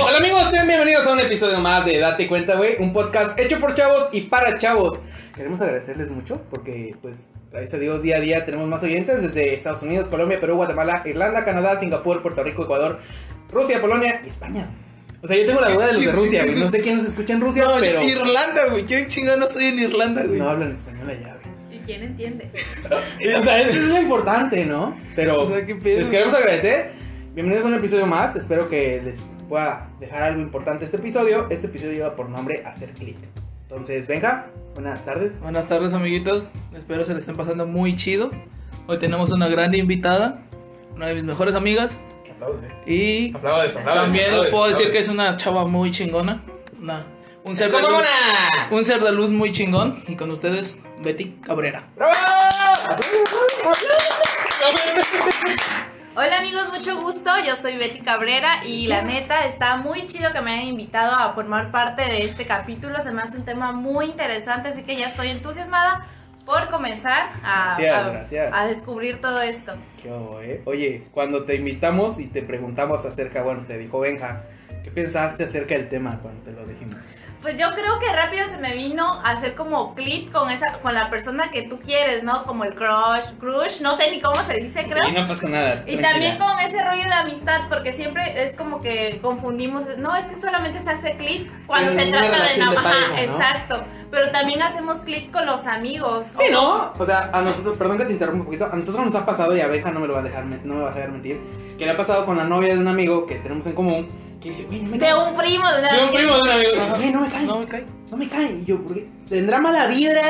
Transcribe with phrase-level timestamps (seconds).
[0.00, 3.58] Hola amigos, sean bienvenidos a un episodio más de Date Cuenta, güey, un podcast hecho
[3.58, 5.00] por chavos y para chavos.
[5.34, 9.54] Queremos agradecerles mucho porque, pues, gracias a Dios, día a día tenemos más oyentes desde
[9.54, 13.00] Estados Unidos, Colombia, Perú, Guatemala, Irlanda, Canadá, Singapur, Puerto Rico, Ecuador,
[13.50, 14.70] Rusia, Polonia y España.
[15.22, 16.58] O sea, yo tengo la duda de los de Rusia, güey.
[16.60, 18.84] No sé quién nos escucha en Rusia, No, pero Irlanda, güey.
[18.84, 20.38] ¿Quién chingado no soy en Irlanda, güey?
[20.38, 21.78] no hablan español allá, güey.
[21.78, 22.50] ¿Y quién entiende?
[23.38, 24.96] O sea, eso es lo importante, ¿no?
[25.16, 25.98] Pero O sea, ¿qué pedo?
[26.00, 26.92] les queremos agradecer.
[27.34, 28.36] Bienvenidos a un episodio más.
[28.36, 31.46] Espero que les pueda dejar algo importante este episodio.
[31.50, 33.16] Este episodio lleva por nombre Hacer Click.
[33.62, 35.40] Entonces, venga, buenas tardes.
[35.40, 36.52] Buenas tardes, amiguitos.
[36.76, 38.30] Espero se le estén pasando muy chido.
[38.86, 40.38] Hoy tenemos una grande invitada,
[40.94, 41.98] una de mis mejores amigas.
[42.86, 46.42] Y Aplaudes, también les puedo decir que es una chava muy chingona.
[46.80, 47.04] Una,
[47.42, 48.04] un, ser de luz,
[48.70, 50.02] un ser de luz muy chingón.
[50.06, 51.82] Y con ustedes, Betty Cabrera.
[56.20, 57.30] Hola amigos, mucho gusto.
[57.46, 61.32] Yo soy Betty Cabrera y la neta está muy chido que me hayan invitado a
[61.32, 63.00] formar parte de este capítulo.
[63.02, 66.06] Se me hace un tema muy interesante, así que ya estoy entusiasmada
[66.44, 68.52] por comenzar a, Gracias, a- gracias.
[68.52, 69.74] a descubrir todo esto.
[70.02, 70.60] ¿Qué hubo, eh?
[70.64, 74.42] Oye, cuando te invitamos y te preguntamos acerca, bueno, te dijo Benja,
[74.82, 77.16] ¿qué pensaste acerca del tema cuando te lo dijimos?
[77.40, 80.92] Pues yo creo que rápido se me vino a hacer como clip con esa con
[80.92, 82.44] la persona que tú quieres, ¿no?
[82.44, 85.08] Como el crush, crush, no sé ni cómo se dice, creo.
[85.08, 85.84] Y no pasa nada.
[85.86, 90.24] Y también con ese rollo de amistad, porque siempre es como que confundimos, no, es
[90.24, 93.84] que solamente se hace clic cuando se trata de relación no, exacto.
[94.10, 96.26] Pero también hacemos clic con los amigos.
[96.34, 96.92] Sí, ¿o ¿no?
[96.98, 99.56] O sea, a nosotros, perdón que te interrumpa un poquito, a nosotros nos ha pasado,
[99.56, 101.40] y a Benja no me lo va a dejar, no me va a dejar mentir,
[101.78, 104.08] que le ha pasado con la novia de un amigo que tenemos en común,
[104.40, 105.14] que dice, güey, no me De cae".
[105.14, 106.96] un primo, de De un primo de un amigo.
[106.96, 107.46] Güey, no me cae.
[107.46, 107.86] No me cae.
[108.10, 108.52] No me cae.
[108.52, 110.22] Y yo, porque tendrá mala vibra,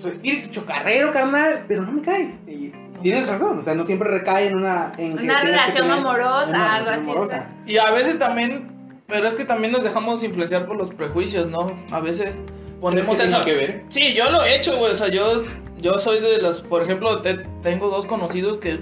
[0.00, 2.38] su espíritu chocarrero, carnal, pero no me cae.
[2.46, 4.92] Y tienes razón, o sea, no siempre recae en una.
[4.96, 7.36] En que Una tienes que relación tener amorosa, una algo relación así, amorosa.
[7.36, 7.70] exacto.
[7.70, 8.72] Y a veces también,
[9.06, 11.76] pero es que también nos dejamos influenciar por los prejuicios, ¿no?
[11.90, 12.36] A veces
[12.80, 13.44] ponemos ¿Crees que esa...
[13.44, 13.84] tiene que ver?
[13.88, 14.92] Sí, yo lo he hecho, güey.
[14.92, 15.42] O sea, yo,
[15.78, 16.62] yo soy de los.
[16.62, 18.80] Por ejemplo, te- tengo dos conocidos que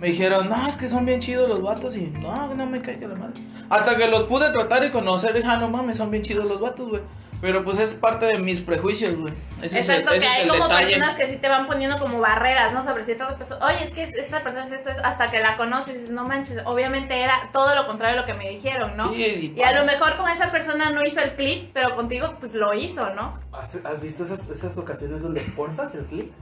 [0.00, 1.96] me dijeron, no, es que son bien chidos los vatos.
[1.96, 3.40] Y no, no me cae que la madre.
[3.70, 6.60] Hasta que los pude tratar y conocer, dije, ah, no mames, son bien chidos los
[6.60, 7.02] vatos, güey.
[7.40, 9.34] Pero pues es parte de mis prejuicios, güey.
[9.60, 10.86] Ese es el- Exacto, ese que es hay el como detalle.
[10.94, 12.82] personas que sí te van poniendo como barreras, ¿no?
[12.82, 13.62] Sobre ciertas personas.
[13.70, 16.24] Oye, es que esta persona es esto, es hasta que la conoces y dices, no
[16.24, 19.12] manches, obviamente era todo lo contrario de lo que me dijeron, ¿no?
[19.12, 22.34] Sí, y Y a lo mejor con esa persona no hizo el clip, pero contigo
[22.40, 23.34] pues lo hizo, ¿no?
[23.52, 26.32] ¿Has, has visto esas, esas ocasiones donde forzas el clip?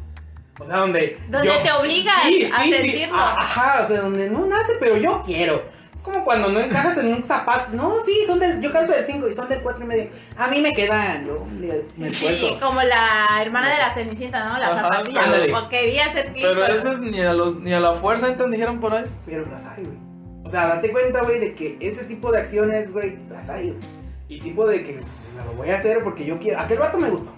[0.62, 1.18] O sea, donde.
[1.28, 3.16] Donde te obliga a sentirlo.
[3.16, 5.62] Ah, Ajá, o sea, donde no nace, pero yo quiero.
[5.94, 7.70] Es como cuando no encajas en un zapato.
[7.76, 8.62] No, sí, son del.
[8.62, 10.10] Yo calzo del 5 y son del 4 y medio.
[10.38, 11.26] A mí me quedan.
[11.26, 12.48] Yo me, me Sí, esfuerzo.
[12.48, 14.58] sí, como la hermana de la Cenicienta, ¿no?
[14.58, 15.22] La Ajá, zapatilla.
[15.24, 15.54] ándale.
[15.54, 16.46] O quería hacer clip.
[16.48, 19.04] Pero ni a, los, ni a la fuerza, entonces dijeron por ahí.
[19.26, 19.98] Pero las hay, güey.
[20.44, 23.80] O sea, date cuenta, güey, de que ese tipo de acciones, güey, las hay, güey.
[24.28, 26.58] Y tipo de que pues, lo voy a hacer porque yo quiero.
[26.58, 27.34] Aquel vato me gustó.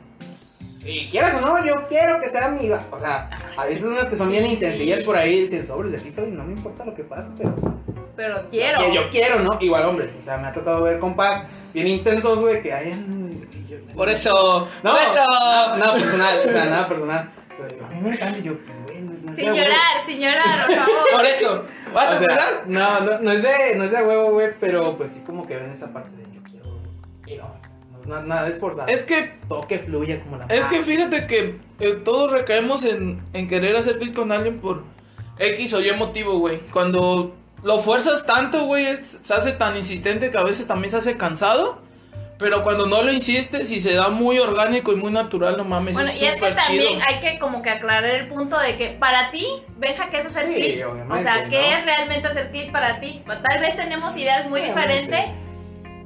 [0.84, 2.70] Y quieras o no, yo quiero que sea mi.
[2.70, 5.04] O sea, a veces unas que son bien Sí, intensillas sí.
[5.04, 7.54] por ahí dicen sobres de aquí soy, no me importa lo que pase, pero.
[8.16, 8.78] Pero quiero.
[8.78, 9.58] Que yo quiero, ¿no?
[9.60, 10.12] Igual, hombre.
[10.20, 12.92] O sea, me ha tocado ver compas bien intensos, güey, que hay.
[13.94, 15.20] Por eso, No, por eso.
[15.70, 17.30] no, nada personal, o sea, nada personal.
[17.56, 20.94] Pero digo, a mí me encanta yo, no, Sin llorar, sin llorar, por favor.
[21.12, 21.64] Por eso.
[21.92, 22.62] ¿Vas a O empezar?
[22.66, 25.56] No, no, no es de, no es de huevo, güey, pero pues sí como que
[25.56, 26.66] ven esa parte de yo quiero.
[27.26, 27.70] Y no, o sea,
[28.06, 28.88] no es na- nada de esforzado.
[28.88, 33.22] Es que todo que fluya como la Es que fíjate que eh, todos recaemos en,
[33.32, 34.84] en querer hacer clic con alguien por
[35.38, 36.58] X o Y motivo, güey.
[36.72, 40.98] Cuando lo fuerzas tanto, güey, es- se hace tan insistente que a veces también se
[40.98, 41.82] hace cansado.
[42.36, 45.94] Pero cuando no lo insistes y se da muy orgánico y muy natural, no mames,
[45.94, 46.56] Bueno, es y es que chido.
[46.56, 49.46] también hay que como que aclarar el punto de que para ti,
[49.78, 51.76] Benja, ¿qué es hacer Sí, obviamente, O sea, ¿qué ¿no?
[51.78, 53.22] es realmente hacer clip para ti?
[53.24, 54.90] Tal vez tenemos ideas muy Obviamente.
[55.06, 55.43] diferentes.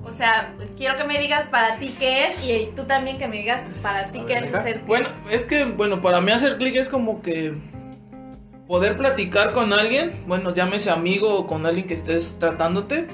[0.09, 3.39] O sea, quiero que me digas para ti qué es y tú también que me
[3.39, 4.87] digas para ti qué ver, es hacer clip.
[4.87, 7.55] Bueno, es que, bueno, para mí hacer clic es como que
[8.67, 13.09] poder platicar con alguien, bueno, llámese amigo o con alguien que estés tratándote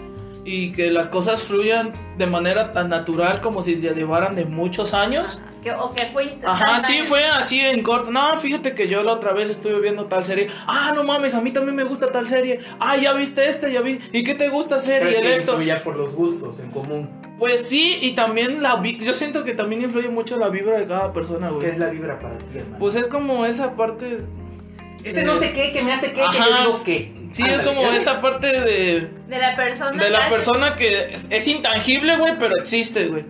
[0.45, 4.95] y que las cosas fluyan de manera tan natural como si se llevaran de muchos
[4.95, 5.39] años.
[5.41, 8.11] Ajá, que- o que fue Ajá, sí, fue así en corto.
[8.13, 10.49] No, fíjate que yo la otra vez estuve viendo tal serie.
[10.69, 12.61] Ah, no mames, a mí también me gusta tal serie.
[12.79, 13.99] Ah, ya viste este, ya vi.
[14.13, 15.53] ¿Y qué te gusta el que esto.
[15.53, 17.11] influya por los gustos en común.
[17.39, 20.87] Pues sí, y también la vi- yo siento que también influye mucho la vibra de
[20.87, 21.69] cada persona, ¿Qué güey.
[21.71, 22.77] es la vibra para ti, hermano?
[22.79, 24.21] Pues es como esa parte.
[25.03, 27.13] ese no sé qué, que me hace qué, que yo digo que.
[27.33, 29.11] Sí, es como esa parte de.
[29.29, 29.91] De la persona.
[30.03, 33.25] De la persona que es, es intangible, güey, pero existe, güey.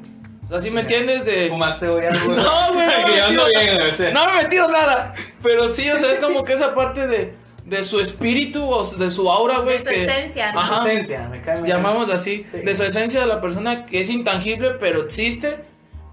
[0.52, 1.48] Así me entiendes de.
[1.48, 2.32] ¿Fumaste hoy algo?
[2.34, 3.60] No, güey, no, Que yo ando tío.
[3.60, 4.10] bien, o sea.
[4.12, 5.14] No me he metido nada.
[5.42, 7.34] Pero sí, o sea, es como que esa parte de.
[7.64, 9.78] de su espíritu o de su aura, güey.
[9.78, 10.60] De su que- esencia, ¿no?
[10.60, 10.82] Ajá.
[10.82, 11.68] Su esencia, me cae me cae.
[11.76, 12.58] Llamámoslo así, Sí.
[12.58, 15.64] de su esencia de la persona que es intangible, pero existe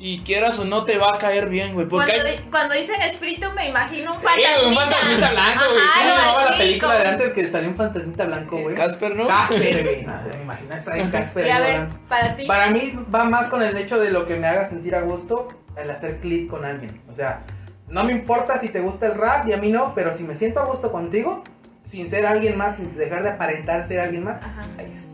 [0.04, 1.88] y quieras o no te va a caer bien, güey.
[1.88, 4.68] Porque Cuando, hay- di- cuando dicen espíritu me imagino un Sí, fantasmita.
[4.68, 5.84] un fantasmita blanco, güey.
[5.94, 8.76] Sí, llamaba la película de antes que salió un fantasmita blanco, güey.
[8.76, 9.28] Casper, ¿no?
[9.28, 10.02] Casper, güey.
[10.04, 11.46] No, me imagino esa de Casper.
[11.46, 12.46] Y a ver, para ti.
[12.48, 15.48] Para mí va más con el hecho de lo que me haga sentir a gusto
[15.78, 17.00] el hacer clic con alguien.
[17.10, 17.44] O sea,
[17.88, 20.36] no me importa si te gusta el rap y a mí no, pero si me
[20.36, 21.44] siento a gusto contigo,
[21.84, 25.12] sin ser alguien más, sin dejar de aparentar ser alguien más, Ajá, ahí es.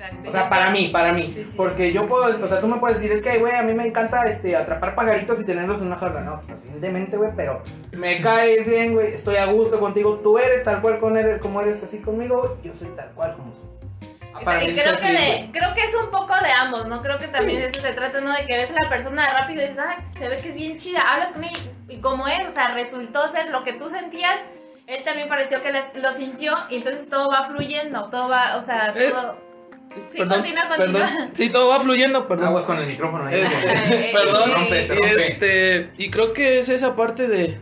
[0.00, 0.28] Exacto.
[0.28, 1.30] O sea, para mí, para mí.
[1.34, 3.62] Sí, sí, porque yo puedo, o sea, tú me puedes decir, es que, güey, a
[3.62, 6.20] mí me encanta este, atrapar pajaritos y tenerlos en una jaula.
[6.20, 7.62] No, pues así demente, güey, pero
[7.96, 10.16] me caes bien, güey, estoy a gusto contigo.
[10.22, 13.68] Tú eres tal cual con como eres así conmigo, yo soy tal cual como soy.
[14.40, 17.02] Y creo es que, de, creo que es un poco de ambos, ¿no?
[17.02, 18.32] Creo que también de eso se trata, ¿no?
[18.32, 20.78] De que ves a la persona rápido y dices, ah, se ve que es bien
[20.78, 21.58] chida, hablas con ella
[21.88, 24.40] y como él, o sea, resultó ser lo que tú sentías,
[24.86, 28.62] él también pareció que les- lo sintió y entonces todo va fluyendo, todo va, o
[28.62, 29.12] sea, Eh,
[30.10, 30.76] Sí, continúa, continúa.
[30.76, 31.30] perdón.
[31.34, 32.46] Sí, todo va fluyendo, perdón.
[32.48, 33.40] Aguas con el micrófono ahí.
[33.44, 34.44] Este, perdón.
[34.44, 37.58] se rompe, se y este, y creo que es esa parte de,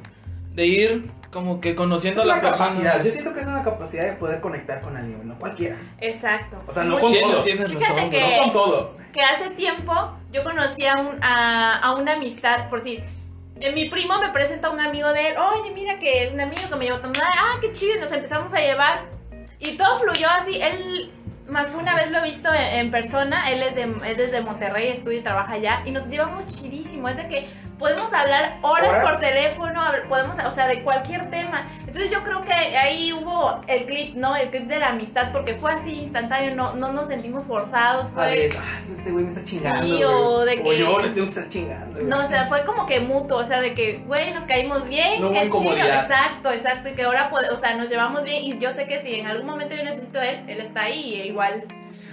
[0.55, 2.69] de ir como que conociendo Es a la persona.
[2.71, 5.77] capacidad, yo siento que es una capacidad de poder conectar con alguien, no cualquiera.
[6.01, 6.63] Exacto.
[6.67, 7.45] O sea, no con todos.
[7.45, 8.37] tienes Fíjate razón, que-.
[8.37, 8.97] No con todos.
[9.13, 9.93] que hace tiempo
[10.33, 13.03] yo conocí a, un- a, a una amistad, por si
[13.61, 16.63] eh, mi primo me presenta a un amigo de él, oye, mira que un amigo
[16.71, 19.07] que me llevó a tomar, ah, qué chido, y nos empezamos a llevar.
[19.61, 21.13] Y todo fluyó así, él,
[21.49, 24.89] más que una vez lo he visto en, persona, él es, de, es de Monterrey,
[24.89, 27.49] estudia y trabaja allá, y nos llevamos chidísimo, es de que
[27.79, 29.11] podemos hablar horas, ¿Horas?
[29.13, 31.69] por teléfono, podemos, o sea, de cualquier tema.
[31.81, 34.37] Entonces yo creo que ahí hubo el clip, ¿no?
[34.37, 38.27] El clip de la amistad, porque fue así instantáneo, no, no nos sentimos forzados, fue...
[38.27, 39.83] ver, ah, este güey me está chingando.
[39.85, 41.93] Sí, o de que- yo le tengo que estar chingando.
[41.97, 42.07] güey.
[42.07, 45.21] No, o sea, fue como que mutuo, o sea, de que, güey, nos caímos bien,
[45.21, 48.73] No qué chido, exacto, exacto, y que ahora, o sea, nos llevamos bien, y yo
[48.73, 51.65] sé que si en algún momento yo necesito de él, él está ahí, y igual.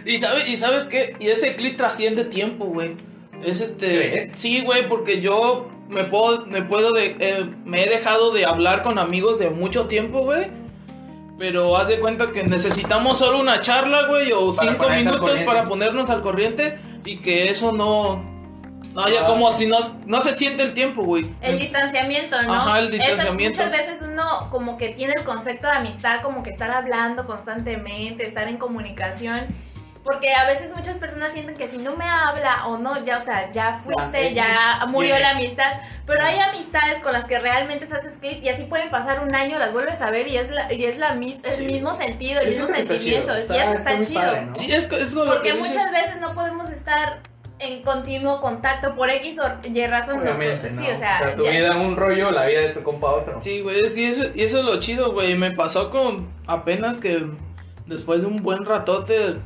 [0.05, 2.95] Y sabes, y sabes qué, y ese clip trasciende tiempo, güey.
[3.43, 4.31] Es este, ¿Crees?
[4.33, 8.81] sí, güey, porque yo me puedo, me puedo de, eh, me he dejado de hablar
[8.83, 10.47] con amigos de mucho tiempo, güey.
[11.37, 15.67] Pero haz de cuenta que necesitamos solo una charla, güey, o Para cinco minutos para
[15.67, 18.23] ponernos al corriente y que eso no,
[18.93, 19.27] no haya Ah.
[19.27, 21.29] como si no, no se siente el tiempo, güey.
[21.41, 22.53] El distanciamiento, ¿no?
[22.53, 23.59] Ajá, el Eso, distanciamiento.
[23.61, 28.25] muchas veces uno como que tiene el concepto de amistad, como que estar hablando constantemente,
[28.25, 29.47] estar en comunicación.
[30.05, 33.21] Porque a veces muchas personas sienten que si no me habla o no, ya, o
[33.21, 35.81] sea, ya fuiste, Ya, murió la amistad.
[36.05, 39.33] Pero hay amistades con las que realmente se haces clip y así pueden pasar un
[39.33, 41.65] año, las vuelves a ver y es, la, y es la mis- el Sí.
[41.65, 43.33] mismo sentido, el mismo está sentimiento.
[43.35, 44.21] y está- eso está chido.
[44.21, 44.55] padre, ¿no?
[44.55, 47.21] Sí, es, es lo Porque muchas veces no podemos estar
[47.57, 50.17] en continuo contacto por X o Y razón.
[50.17, 50.81] no, Obviamente, ¿no?
[50.83, 53.41] Sí, o sea, tu ya- vida un rollo, la vida de tu compa otro.
[53.41, 55.33] Sí, güey, es, y, eso, y eso es lo chido, güey.
[55.35, 57.25] Me pasó con apenas que
[57.87, 59.37] después de un buen ratote,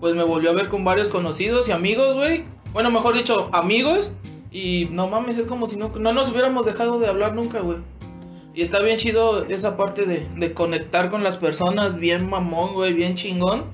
[0.00, 2.44] pues me volvió a ver con varios conocidos y amigos, güey.
[2.72, 4.12] Bueno, mejor dicho, amigos.
[4.50, 7.78] Y no mames, es como si no, no nos hubiéramos dejado de hablar nunca, güey.
[8.54, 12.94] Y está bien chido esa parte de, de conectar con las personas, bien mamón, güey,
[12.94, 13.64] bien chingón.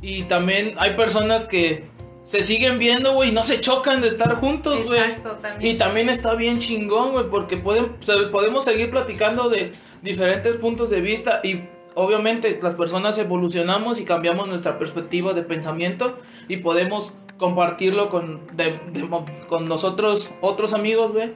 [0.00, 1.88] Y también hay personas que
[2.28, 5.00] se siguen viendo, güey, y no se chocan de estar juntos, güey.
[5.60, 7.96] Y también está bien chingón, güey, porque pueden,
[8.30, 9.72] podemos seguir platicando de
[10.02, 11.62] diferentes puntos de vista y
[11.98, 18.80] obviamente las personas evolucionamos y cambiamos nuestra perspectiva de pensamiento y podemos compartirlo con, de-
[18.92, 19.08] de-
[19.48, 21.32] con nosotros, otros amigos, güey.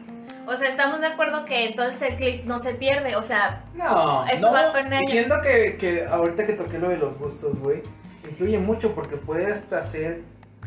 [0.47, 4.25] O sea, estamos de acuerdo que entonces el clip no se pierde, o sea, No,
[4.27, 4.73] Eso no, va
[5.07, 7.83] siento que, que ahorita que toqué lo de los gustos, güey,
[8.29, 10.23] influye mucho porque puede hasta hacer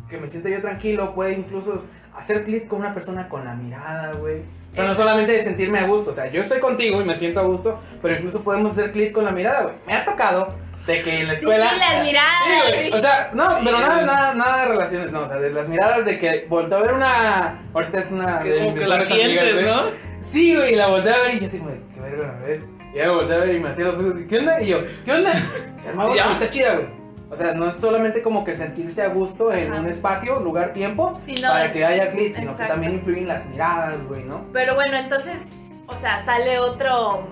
[0.09, 1.83] que me sienta yo tranquilo, puede incluso
[2.17, 4.41] hacer clic con una persona con la mirada, güey.
[4.72, 7.15] O sea, no solamente de sentirme a gusto, o sea, yo estoy contigo y me
[7.15, 9.75] siento a gusto, pero incluso podemos hacer clic con la mirada, güey.
[9.88, 10.53] Me ha tocado
[10.86, 11.69] de que en la escuela...
[11.69, 12.43] sí, las miradas.
[12.45, 13.00] Sí, güey.
[13.00, 14.05] O sea, no, Sí, pero nada, güey.
[14.05, 15.22] nada, nada de relaciones, no.
[15.22, 17.67] O sea, de las miradas de que volteo a ver una.
[17.74, 18.39] Ahorita es una.
[18.39, 19.65] Que de como mis que la amigas, sientes, güey.
[19.65, 19.81] ¿no?
[20.22, 22.69] Sí, güey, y la volteé a ver y yo así de, qué verga la ves.
[22.93, 24.62] Y ya me volteé a ver y me hacía los ojos, ¿qué onda?
[24.62, 25.34] Y yo, ¿qué onda?
[25.75, 27.04] Se armaba, está chida, güey.
[27.29, 29.82] O sea, no es solamente como que sentirse a gusto en Ajá.
[29.82, 33.46] un espacio, lugar, tiempo, Sí, no, para que haya clic, sino que también influyen las
[33.48, 34.46] miradas, güey, ¿no?
[34.53, 35.39] Pero bueno, entonces,
[35.88, 37.27] o sea, sale otro.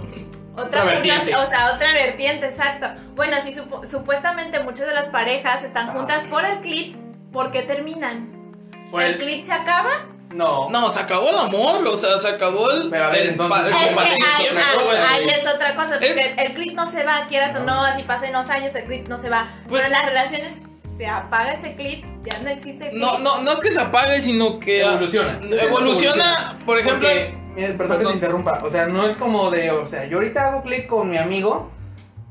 [0.55, 0.99] Otra, Otra
[1.41, 2.85] o sea, otra vertiente, exacto.
[3.15, 5.93] Bueno, sí, supo- supuestamente muchas de las parejas están Ah.
[5.93, 6.95] juntas por el clip,
[7.31, 8.29] ¿por qué terminan?
[8.91, 9.89] Pues, ¿El clip se acaba?
[10.33, 10.69] No.
[10.69, 12.89] No, se acabó el amor, o sea, se acabó el...
[12.89, 14.23] Pero a ver, el entonces, el Es que compartir
[15.09, 18.03] ahí, es otra cosa, porque Es- el clip no se va, quieras o no, así
[18.03, 19.53] pasen unos años, el clip no se va.
[19.67, 20.59] Pues- Pero las relaciones
[20.97, 23.01] se apaga ese clip, ya no existe el clip.
[23.01, 24.81] No, no, no es que se apague, sino que...
[24.81, 25.39] Evoluciona.
[25.61, 27.07] Evoluciona, por ejemplo...
[27.09, 28.59] Porque, mira, perdón, que te interrumpa.
[28.63, 31.71] O sea, no es como de, o sea, yo ahorita hago clic con mi amigo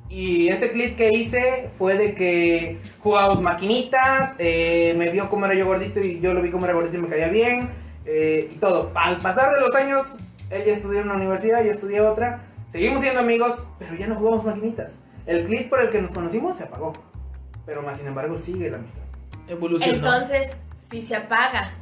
[0.09, 5.55] Y ese clip que hice fue de que jugábamos maquinitas, eh, me vio cómo era
[5.55, 7.71] yo gordito y yo lo vi cómo era gordito y me caía bien,
[8.05, 8.91] eh, y todo.
[8.95, 10.17] Al pasar de los años,
[10.51, 14.45] ella estudió en una universidad, yo estudié otra, seguimos siendo amigos, pero ya no jugamos
[14.45, 14.97] maquinitas.
[15.27, 16.93] El clip por el que nos conocimos se apagó,
[17.65, 19.03] pero más sin embargo sigue la amistad.
[19.49, 19.95] Evolucionó.
[19.95, 20.57] Entonces,
[20.91, 21.75] si se apaga.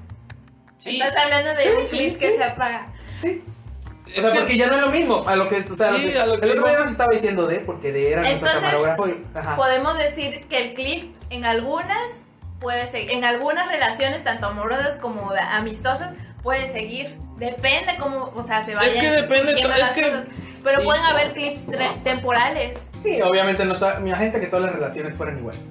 [0.77, 1.01] Sí.
[1.01, 2.37] Estás hablando de Sí, un sí, clip que sí.
[2.37, 2.93] se apaga.
[3.21, 3.43] Sí.
[4.17, 6.07] O sea, que- porque ya no es lo mismo a lo que, o sea, Sí,
[6.07, 8.23] lo que- a lo que el otro día nos estaba diciendo de, porque de era
[8.23, 9.57] nuestro Entonces, camarógrafo y, ajá.
[9.57, 11.97] Podemos decir que el clip en algunas
[12.61, 16.11] puede seguir, en algunas relaciones, tanto amorosas como amistosas,
[16.43, 17.17] puede seguir.
[17.37, 20.27] Depende cómo, o sea, se vayan que depende, surgiendo es las que- cosas.
[20.63, 21.65] Pero sí, pueden haber clips
[22.05, 22.79] temporales.
[22.99, 25.63] Sí, obviamente no toda, mi gente que todas las relaciones fueran iguales.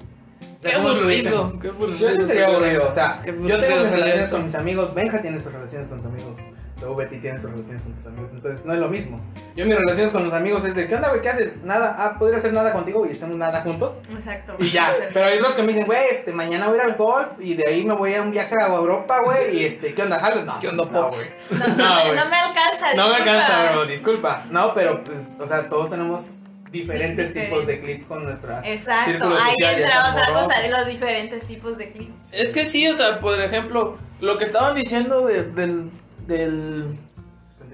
[0.62, 4.44] Qué ¿cómo lo aburrido, qué aburrido Yo aburrido, o sea, yo tengo mis relaciones con
[4.44, 6.38] mis amigos, Benja tiene sus relaciones con sus amigos,
[6.78, 9.18] luego Betty tiene sus relaciones con sus amigos, entonces no es lo mismo.
[9.56, 11.22] Yo mis relaciones con los amigos es de, ¿qué onda, güey?
[11.22, 11.62] ¿Qué haces?
[11.62, 14.00] Nada, ah, podría hacer nada contigo y estamos nada juntos.
[14.10, 14.54] Exacto.
[14.58, 16.96] Y ya, pero hay otros que me dicen, güey, este, mañana voy a ir al
[16.96, 20.02] golf y de ahí me voy a un viaje a Europa, güey, y este, ¿qué
[20.02, 20.44] onda, Jalos?
[20.44, 21.34] No, ¿Qué onda, Pops?
[21.50, 22.16] No, no No, me, güey.
[22.16, 22.94] no me alcanza.
[22.96, 24.44] No me alcanza, bro, disculpa.
[24.50, 27.40] No, pero pues, o sea, todos tenemos diferentes Diferente.
[27.56, 30.46] tipos de clips con nuestra Exacto, ahí entra otra amoroso.
[30.48, 32.32] cosa de los diferentes tipos de clips.
[32.32, 35.90] Es que sí, o sea, por ejemplo, lo que estaban diciendo de, del,
[36.26, 36.96] del,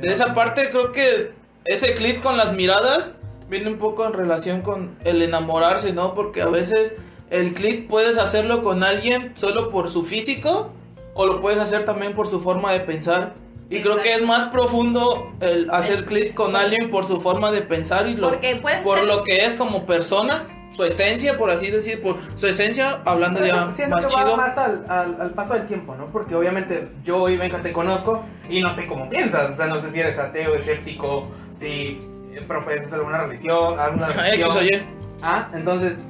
[0.00, 1.32] de esa parte, creo que
[1.64, 3.16] ese clip con las miradas
[3.48, 6.14] viene un poco en relación con el enamorarse, ¿no?
[6.14, 6.96] Porque a veces
[7.30, 10.72] el clip puedes hacerlo con alguien solo por su físico
[11.14, 13.34] o lo puedes hacer también por su forma de pensar.
[13.68, 17.62] Y creo que es más profundo el hacer clip con alguien por su forma de
[17.62, 18.30] pensar y lo,
[18.84, 23.00] por ser- lo que es como persona, su esencia, por así decir, por su esencia,
[23.04, 24.36] hablando Pero ya siento más que va chido.
[24.36, 26.06] más al, al, al paso del tiempo, ¿no?
[26.12, 29.50] Porque obviamente yo y Benja te conozco y no sé cómo piensas.
[29.50, 31.98] O sea, no sé si eres ateo, escéptico, si
[32.34, 34.48] eh, profetas alguna religión, alguna religión.
[34.50, 34.82] X o Y.
[35.22, 36.02] Ah, entonces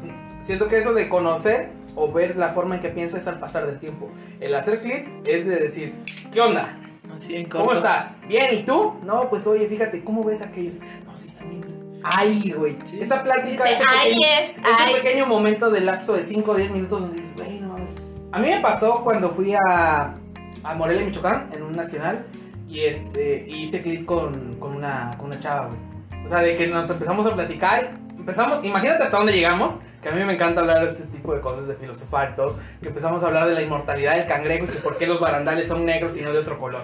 [0.42, 3.66] siento que eso de conocer o ver la forma en que piensas es al pasar
[3.66, 4.10] del tiempo.
[4.40, 5.94] El hacer clip es de decir,
[6.32, 6.78] ¿qué onda?
[7.16, 8.18] Así en ¿Cómo estás?
[8.28, 8.50] ¿Bien?
[8.52, 8.94] ¿Y tú?
[9.02, 10.76] No, pues oye, fíjate, ¿cómo ves aquellos?
[11.06, 11.64] No, sí, están bien.
[12.04, 12.76] Ay, güey.
[12.84, 13.00] Sí.
[13.00, 14.94] Esa plática, Dice, ese "Ay, pequeño, es, ese ay".
[14.94, 17.90] pequeño momento de lapso de 5 o 10 minutos donde dices, güey, no mames.
[18.32, 20.14] A mí me pasó cuando fui a,
[20.62, 22.26] a Morelia, Michoacán, en un nacional,
[22.68, 26.24] y este y hice clip con, con, una, con una chava, güey.
[26.26, 30.12] O sea, de que nos empezamos a platicar, empezamos, imagínate hasta dónde llegamos, que a
[30.12, 33.22] mí me encanta hablar de este tipo de cosas, de filosofar y todo, que empezamos
[33.22, 36.16] a hablar de la inmortalidad del cangrejo y que por qué los barandales son negros
[36.16, 36.82] y no de otro color.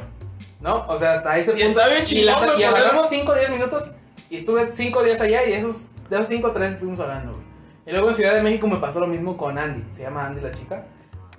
[0.62, 0.86] ¿No?
[0.88, 3.34] O sea, hasta ese Y está bien y, chingón, la- güey, y agarramos 5 o
[3.34, 3.92] 10 minutos
[4.30, 7.44] y estuve 5 días allá y esos, de esos 5 o 3 estuvimos hablando, güey.
[7.84, 9.84] Y luego en Ciudad de México me pasó lo mismo con Andy.
[9.92, 10.86] Se llama Andy la chica.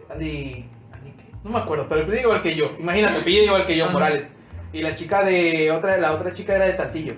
[0.10, 0.70] Andy.
[0.92, 1.24] Andy ¿qué?
[1.44, 2.70] No me acuerdo, pero pide igual que yo.
[2.80, 3.89] Imagínate, pide igual que yo.
[3.89, 4.39] Morales.
[4.74, 5.72] Y la chica de.
[5.72, 7.13] otra La otra chica era de Saltillo.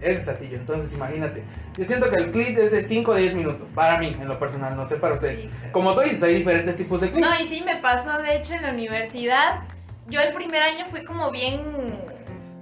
[0.00, 1.42] Es de Saltillo, entonces imagínate.
[1.76, 3.66] Yo siento que el clip es de 5 o 10 minutos.
[3.74, 5.40] Para mí, en lo personal, no sé para ustedes.
[5.40, 5.50] Sí.
[5.72, 7.26] Como tú dices, hay diferentes tipos de clips.
[7.26, 9.60] No, y sí me pasó, de hecho, en la universidad.
[10.08, 11.60] Yo el primer año fui como bien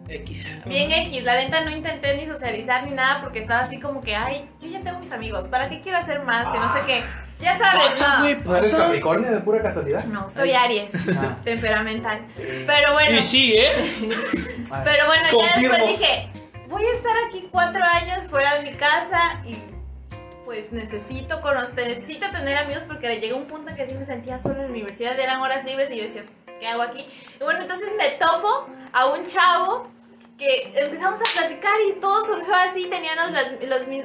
[0.09, 0.63] X.
[0.67, 4.17] Bien X, la neta no intenté ni socializar ni nada porque estaba así como que,
[4.17, 6.47] ay, yo ya tengo mis amigos, ¿para qué quiero hacer más?
[6.53, 7.05] Que no sé qué.
[7.41, 8.21] Ya sabes, Pasa, no.
[8.25, 8.75] güey, ¿No eres.
[8.75, 10.05] Capricornio de pura casualidad?
[10.07, 11.37] No, soy Aries, Ah.
[11.45, 12.27] temperamental.
[12.35, 12.65] Sí.
[12.67, 13.69] Pero bueno, Y sí, ¿eh?
[14.85, 16.31] Pero bueno, ya después dije,
[16.69, 19.57] voy a estar aquí cuatro años fuera de mi casa y
[20.45, 24.05] pues necesito conocer, necesito tener amigos porque llegué a un punto en que sí me
[24.05, 26.23] sentía solo en la universidad, eran horas libres y yo decía,
[26.59, 27.07] ¿qué hago aquí?
[27.41, 29.89] Y bueno, entonces me topo a un chavo
[30.37, 33.55] que empezamos a platicar y todo surgió así, teníamos las,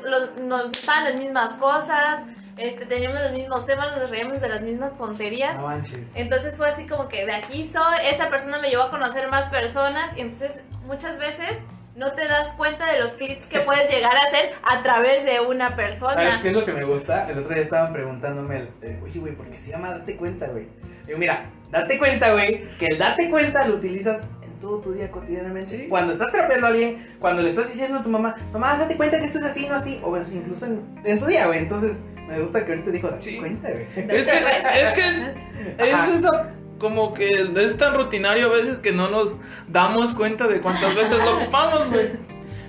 [0.04, 2.24] los, nos gustaban las mismas cosas,
[2.58, 5.56] este, teníamos los mismos temas, nos reíamos de las mismas tonterías.
[5.56, 5.72] No.
[6.16, 9.46] Entonces fue así como que de aquí soy, esa persona me llevó a conocer más
[9.46, 11.60] personas y entonces muchas veces
[11.96, 15.42] no te das cuenta de los clics que puedes llegar a hacer a través de
[15.42, 16.14] una persona.
[16.14, 17.30] ¿Sabes qué es lo que me gusta?
[17.30, 20.68] El otro día estaban preguntándome, eh, oye, güey, ¿por qué se llama Date Cuenta, güey?
[21.06, 25.12] Digo, mira, date cuenta, güey, que el date cuenta lo utilizas en todo tu día
[25.12, 25.70] cotidianamente.
[25.70, 25.88] Sí.
[25.90, 29.20] Cuando estás terapeando a alguien, cuando le estás diciendo a tu mamá, mamá, date cuenta
[29.20, 31.60] que esto es así, no así, o bueno, sí, incluso en, en tu día, güey.
[31.60, 33.38] Entonces, me gusta que ahorita dijo, date Sí.
[33.38, 33.86] cuenta, güey.
[34.10, 36.52] Es que, es que es esa
[36.84, 39.38] como que es tan rutinario a veces que no nos
[39.68, 42.10] damos cuenta de cuántas veces lo ocupamos, güey.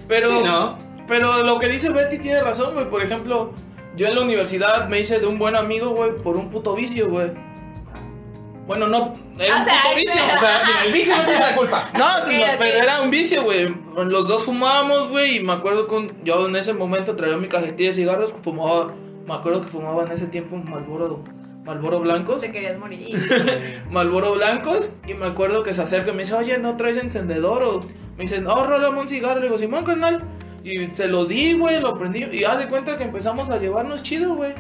[0.09, 0.79] Pero, Sí, ¿no?
[1.07, 2.89] pero lo que dice Betty tiene razón, güey.
[2.89, 3.53] Por ejemplo,
[3.97, 7.11] yo en la universidad me hice de un buen amigo, güey, por un puto vicio,
[7.11, 7.33] güey.
[8.67, 10.23] Bueno, no, era O un sea, puto vicio.
[10.35, 11.91] O sea, El vicio no tiene la culpa.
[11.99, 12.05] no,
[12.59, 13.75] pero era un vicio, güey.
[14.07, 17.49] Los dos fumábamos, güey, y me acuerdo que un- yo en ese momento traía mi
[17.49, 18.95] cajetilla de cigarros, fumaba,
[19.27, 21.23] me acuerdo que fumaba en ese tiempo Malboro,
[21.65, 22.43] Malboro blancos.
[22.43, 23.17] Te querías morir.
[23.91, 27.63] Malboro blancos y me acuerdo que se acerca y me dice, oye, ¿no traes encendedor?
[27.63, 29.41] O me dicen, oh, rólame un cigarro.
[29.41, 30.23] Le digo, Simón, carnal.
[30.63, 32.25] Y se lo di, güey, lo aprendí.
[32.31, 34.53] Y haz de cuenta que empezamos a llevarnos chido, güey.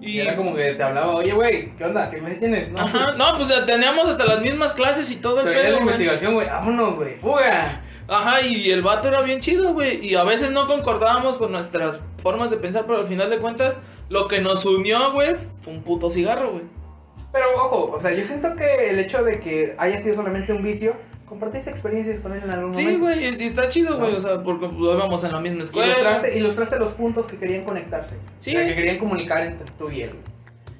[0.00, 2.10] Y era como que te hablaba, oye, güey, ¿qué onda?
[2.10, 2.72] ¿Qué me tienes?
[2.72, 5.76] No, Ajá, no, pues ya teníamos hasta las mismas clases y todo el Pero pedo,
[5.76, 7.82] la investigación, güey, vámonos, güey, fuga.
[8.08, 10.04] Ajá, y el vato era bien chido, güey.
[10.04, 13.78] Y a veces no concordábamos con nuestras formas de pensar, pero al final de cuentas,
[14.08, 16.64] lo que nos unió, güey, fue un puto cigarro, güey.
[17.32, 20.62] Pero ojo, o sea, yo siento que el hecho de que haya sido solamente un
[20.62, 20.94] vicio,
[21.26, 23.04] compartiste experiencias con él en algún Sí, momento.
[23.06, 24.12] güey, y está chido, güey.
[24.12, 24.18] No.
[24.18, 25.88] O sea, porque íbamos en la misma escuela.
[25.88, 28.18] Ilustraste, ilustraste los puntos que querían conectarse.
[28.38, 28.50] Sí.
[28.54, 30.12] O sea, que querían comunicar entre tú y él.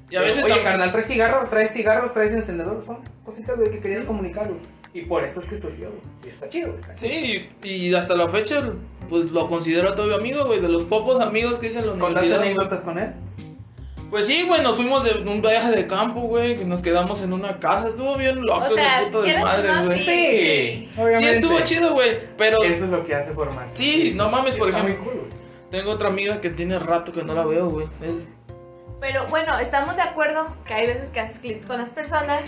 [0.09, 2.85] Y a veces Oye, carnal, traes cigarros, traes cigarros, traes encendedor.
[2.85, 4.07] Son cositas, güey, que querían Sí.
[4.07, 4.59] comunicar, güey.
[4.95, 6.01] Y por eso es que surgió, güey.
[6.25, 6.79] Y está chido, güey.
[6.79, 7.11] está chido.
[7.11, 8.71] Sí, y hasta la fecha,
[9.09, 10.61] pues lo considero todavía amigo, güey.
[10.61, 12.41] De los pocos amigos que hice en la ¿Contaste universidad.
[12.41, 13.13] anécdotas con él?
[14.09, 16.55] Pues sí, güey, nos fuimos de un viaje de campo, güey.
[16.57, 17.87] Que nos quedamos en una casa.
[17.87, 19.97] Estuvo bien loco O sea, ese puto ¿quieres desmadre, güey.
[19.99, 20.05] Sí.
[20.05, 21.31] Sí, Sí, obviamente.
[21.31, 22.17] estuvo chido, güey.
[22.37, 23.75] Pero Eso es lo que hace formarse.
[23.75, 25.03] Sí, no mames, por ejemplo.
[25.03, 25.23] cool,
[25.69, 27.87] tengo otra amiga que tiene rato que no la veo, güey.
[28.01, 28.27] Es-
[29.01, 32.43] Pero bueno, estamos de acuerdo que hay veces que haces clic con las personas,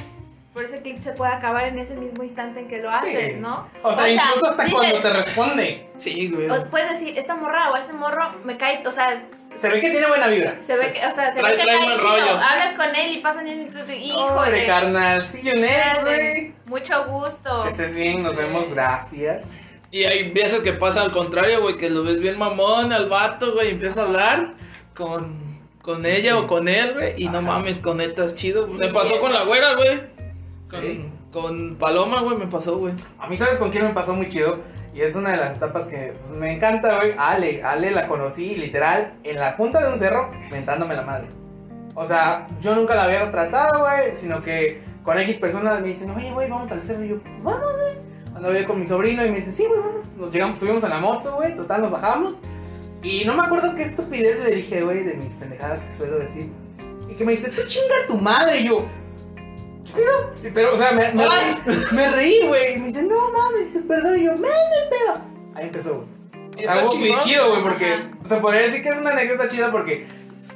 [0.57, 2.95] pero ese clic se puede acabar en ese mismo instante en que lo Sí.
[2.95, 3.69] haces, ¿no?
[3.83, 5.83] O sea, incluso hasta dices- cuando te responde.
[5.99, 6.49] Sí, güey.
[6.49, 9.17] o puedes decir, esta morra o este morro me cae, o sea,
[9.55, 10.57] Se ve que tiene buena vibra.
[10.61, 12.07] se ve que, o sea, se Trae- ve que trae cae chido.
[12.09, 12.31] rollo.
[12.49, 15.25] Hablas con él y pasan 10 minutos de hijo Híjole, de carnal.
[15.25, 16.53] Sí, güey.
[16.65, 17.63] Mucho gusto.
[17.63, 19.47] Que estés bien, nos vemos, gracias.
[19.89, 23.53] Y hay veces que pasa al contrario, güey, que lo ves bien mamón al vato,
[23.53, 24.53] güey, y empieza a hablar
[24.95, 28.67] con, con ella o con él, güey, y no mames, con neta es chido.
[28.67, 30.16] Sí, me pasó con la güera, güey.
[30.69, 31.09] Con, Sí.
[31.31, 32.93] con Paloma, güey, me pasó, güey.
[33.19, 34.59] A mí, ¿sabes con quién me pasó muy chido?
[34.93, 37.11] Y es una de las etapas que me encanta, güey.
[37.17, 41.27] Ale, Ale la conocí literal en la punta de un cerro, mentándome la madre.
[41.95, 46.09] O sea, yo nunca la había tratado, güey, sino que con X personas me dicen,
[46.11, 47.03] oye, güey, vamos al cerro.
[47.05, 48.07] Y yo, "Pues, vamos, güey.
[48.35, 50.03] Andaba yo con mi sobrino y me dice, sí, güey, vamos.
[50.17, 52.35] Nos llegamos, subimos a la moto, güey, total, nos bajamos.
[53.03, 56.49] Y no me acuerdo qué estupidez le dije, güey, de mis pendejadas que suelo decir.
[57.09, 58.59] Y que me dice, tú chinga a tu madre.
[58.61, 58.85] Y yo.
[60.53, 62.75] Pero, o sea, me, me reí, me reí, güey.
[62.75, 64.19] Y me dice, no mames, dice, perdón.
[64.19, 65.21] Y yo, me, me pedo.
[65.55, 66.07] Ahí empezó, güey.
[66.57, 70.07] Está chido, güey, porque, o sea, podría decir que es una anécdota chida porque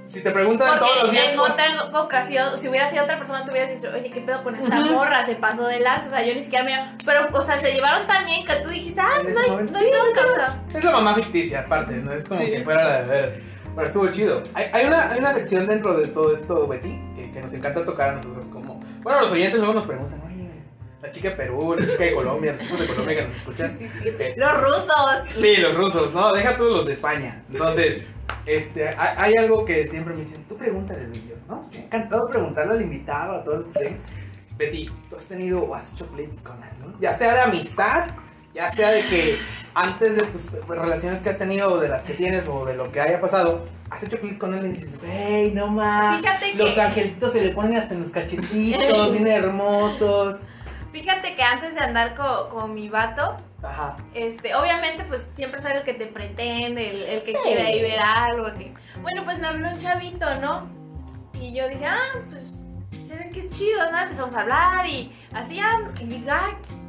[0.08, 1.34] si te preguntan todos los Porque días.
[1.34, 4.56] en otra ocasión, si hubiera sido otra persona, te hubieras dicho, oye, ¿qué pedo con
[4.56, 5.26] esta morra?
[5.26, 6.98] Se pasó de lanza, o sea, yo ni siquiera me...
[7.06, 9.40] Pero, o sea, se llevaron tan bien que tú dijiste, ah, no no
[9.80, 10.64] sí, no, sea.
[10.76, 12.52] Es la mamá ficticia, aparte, no es como Sí.
[12.52, 13.34] que fuera la de veras.
[13.74, 14.44] Pero estuvo chido.
[14.54, 17.86] Hay, hay una, hay una sección dentro de todo esto, Betty, que, que nos encanta
[17.86, 18.71] tocar a nosotros como...
[19.02, 20.50] Bueno, los oyentes luego nos preguntan, oye,
[21.02, 23.78] la chica de Perú, la chica de Colombia, los chicos de Colombia que nos escuchan.
[23.82, 25.30] este, Los rusos.
[25.36, 27.44] Sí, los rusos, no, deja tú los de España.
[27.52, 28.08] Entonces,
[28.46, 31.68] este, hay, hay algo que siempre me dicen, tú pregúntales, yo, ¿no?
[31.72, 33.98] Me ha encantado preguntarle al invitado, a todos los que.
[34.58, 36.94] Betty, ¿tú has tenido o has hecho plates con alguien?
[37.00, 38.10] Ya sea de amistad,
[38.54, 39.40] ya sea de que
[39.74, 42.92] antes de tus relaciones que has tenido, o de las que tienes, o de lo
[42.92, 46.18] que haya pasado, has hecho plates con él y dices, güey, no más.
[46.20, 50.48] Fíjate que- Los angelitos se le ponen hasta en los cachetitos, bien hermosos.
[50.92, 53.96] Fíjate que antes de andar co- con, mi vato, Ajá.
[54.14, 57.38] este, obviamente, pues siempre sabes el que te pretende, el, el que Sí.
[57.44, 58.46] quiere ahí ver algo.
[58.58, 58.74] Que...
[59.02, 60.68] Bueno, pues me habló un chavito, ¿no?
[61.40, 61.98] Y yo dije, ah,
[62.30, 62.60] pues
[63.12, 64.00] se ve que es chido, ¿no?
[64.00, 66.26] Empezamos a hablar y así, ah, y dije,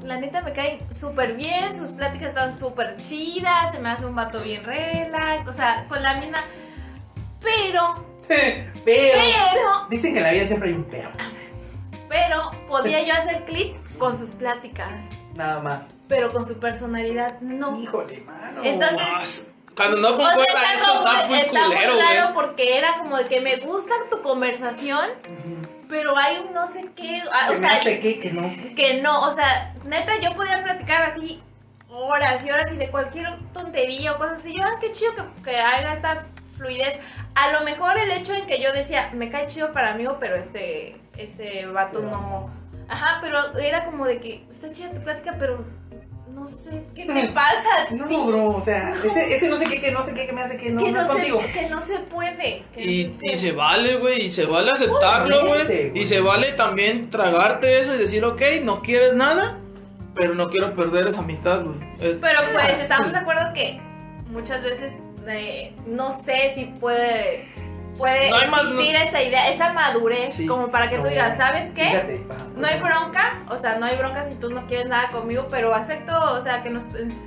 [0.03, 4.15] la neta me cae súper bien, sus pláticas están súper chidas, se me hace un
[4.15, 6.39] vato bien relax, o sea, con la misma.
[7.41, 7.95] Pero,
[8.29, 11.11] Pero, pero, dicen que en la vida siempre hay un pero.
[12.09, 15.05] pero, podía yo hacer clip con sus pláticas,
[15.35, 16.03] Nada más.
[16.09, 17.79] pero con su personalidad no.
[17.79, 18.63] Híjole, mano.
[18.65, 19.53] Entonces, Más.
[19.75, 22.79] Cuando no O sea, concuerda está eso, como- está muy está muy culero, raro porque
[22.79, 25.09] era como de que me gusta tu conversación,
[25.93, 28.51] pero hay un no sé qué, ah, o me sea, hace que, que no.
[28.75, 31.43] que no, o sea, neta yo podía platicar así
[31.91, 34.57] horas y horas y de cualquier tontería o cosas así.
[34.57, 36.27] Yo, ah, qué chido que, que haga esta
[36.57, 36.99] fluidez.
[37.35, 40.37] A lo mejor el hecho en que yo decía, me cae chido para mí, pero
[40.37, 42.51] este, este vato no.
[42.89, 45.63] Ajá, pero era como de que está chida tu plática, pero
[46.33, 47.95] no sé qué te pasa a ti.
[47.95, 50.43] No, bro, o sea, ese, ese no sé qué, que no sé qué, que me
[50.43, 51.43] hace que no, que, no, no es contigo.
[51.43, 52.65] se, que no se puede.
[52.73, 55.93] que Y, no se y se vale, güey, y se vale aceptarlo, güey.
[55.99, 59.59] Y se vale también tragarte eso y decir, ok, no quieres nada,
[60.15, 61.79] pero no quiero perder esa amistad, güey.
[61.99, 63.81] Pero pues estamos de acuerdo que
[64.31, 64.93] muchas veces
[65.29, 67.49] eh, no sé si puede
[67.97, 70.47] puede No más- existir esa idea, esa madurez Sí.
[70.47, 71.85] como para que tú digas, ¿sabes qué?
[71.85, 72.27] Fíjate,
[72.57, 75.75] No hay bronca, o sea, no hay bronca si tú no quieres nada conmigo, pero
[75.75, 76.83] acepto, o sea, que nos,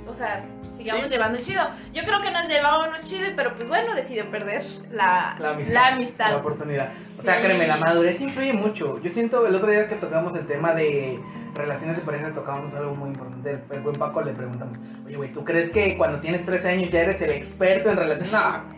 [0.06, 1.10] o sea, sigamos Sí.
[1.10, 1.62] llevando chido.
[1.92, 5.74] Yo creo que nos llevábamos chido, pero pues bueno, decidió perder la, La amistad.
[5.74, 6.26] la amistad.
[6.30, 6.92] La oportunidad.
[7.18, 9.00] O sea, créeme, la madurez influye mucho.
[9.00, 11.18] Yo siento el otro día que tocamos el tema de
[11.54, 13.50] relaciones de pareja, tocábamos algo muy importante.
[13.52, 16.90] El, el buen Paco le preguntamos, oye, güey, ¿tú crees que cuando tienes 13 años
[16.90, 18.32] ya eres el experto en relaciones?
[18.32, 18.76] No.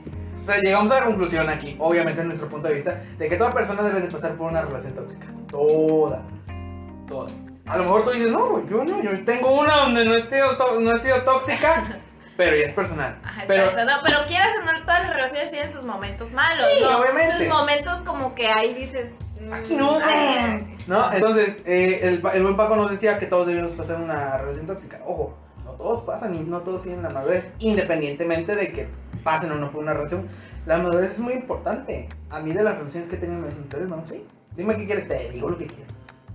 [0.48, 3.36] O sea, llegamos a la conclusión aquí, obviamente en nuestro punto de vista, de que
[3.36, 5.26] toda persona debe de pasar por una relación tóxica.
[5.50, 6.22] Toda.
[7.06, 7.30] Toda.
[7.66, 10.22] A lo mejor tú dices, no, güey, yo no, yo tengo una donde no he
[10.22, 12.00] sido, no he sido tóxica,
[12.38, 13.18] pero ya es personal.
[13.22, 16.66] Ajá, pero exacto, no, pero quieras o no, todas las relaciones tienen sus momentos malos,
[16.74, 16.98] Sí, ¿no?
[16.98, 17.36] obviamente.
[17.36, 19.16] Sus momentos como que ahí dices...
[19.42, 19.98] mm, Aquí no.
[20.02, 21.12] ay, ¿No?
[21.12, 24.98] Entonces, eh, el, el buen Paco nos decía que todos debemos pasar una relación tóxica.
[25.06, 28.88] Ojo, no todos pasan y no todos tienen la madurez, independientemente de que
[29.28, 30.26] pasen o no por una relación.
[30.64, 32.08] La madurez es muy importante.
[32.30, 34.24] A mí de las relaciones que he tenido en mis anteriores, no, sí.
[34.56, 35.84] Dime qué quieres, te digo lo que quiero.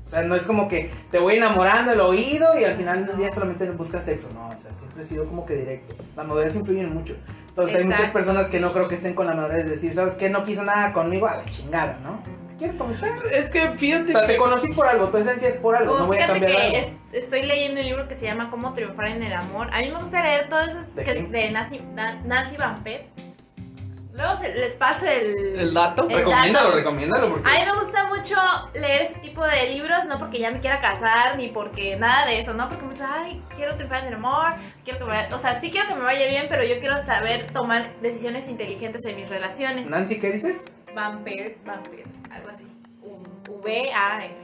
[0.05, 3.17] O sea, no es como que te voy enamorando el oído y al final del
[3.17, 4.29] día solamente buscas sexo.
[4.33, 5.95] No, o sea, siempre he sido como que directo.
[6.15, 7.15] La madurez influye mucho.
[7.47, 8.19] Entonces hay muchas Exacto.
[8.19, 10.29] personas que no creo que estén con la madurez de decir, ¿sabes qué?
[10.29, 12.19] No quiso nada conmigo a la chingada, ¿no?
[12.57, 13.07] Quiero usted.
[13.31, 16.01] Es que O fíjate sea, te conocí por algo, tu esencia es por algo, Como
[16.03, 16.89] no voy a fíjate cambiar que algo.
[17.11, 19.69] es- estoy leyendo un libro que se llama Cómo triunfar en el amor.
[19.73, 22.83] A mí me gusta leer todos esos ¿De que es de Nancy, Na- Nancy Van.
[24.13, 25.59] Luego se- les paso el...
[25.59, 26.07] El dato.
[26.07, 26.77] el Recomiéndalo, dato.
[26.77, 27.49] recomiéndalo porque...
[27.49, 28.35] A mí me gusta mucho
[28.75, 32.39] leer ese tipo de libros, no porque ya me quiera casar, ni porque nada de
[32.39, 32.69] eso, ¿no?
[32.69, 35.35] Porque muchos, ay, quiero triunfar en el amor, quiero que me vaya...
[35.35, 39.03] O sea, sí quiero que me vaya bien, pero yo quiero saber tomar decisiones inteligentes
[39.05, 39.89] en mis relaciones.
[39.89, 40.65] Nancy, ¿qué dices?
[40.93, 42.67] Van Pelt, algo así.
[43.49, 44.43] V-A-R.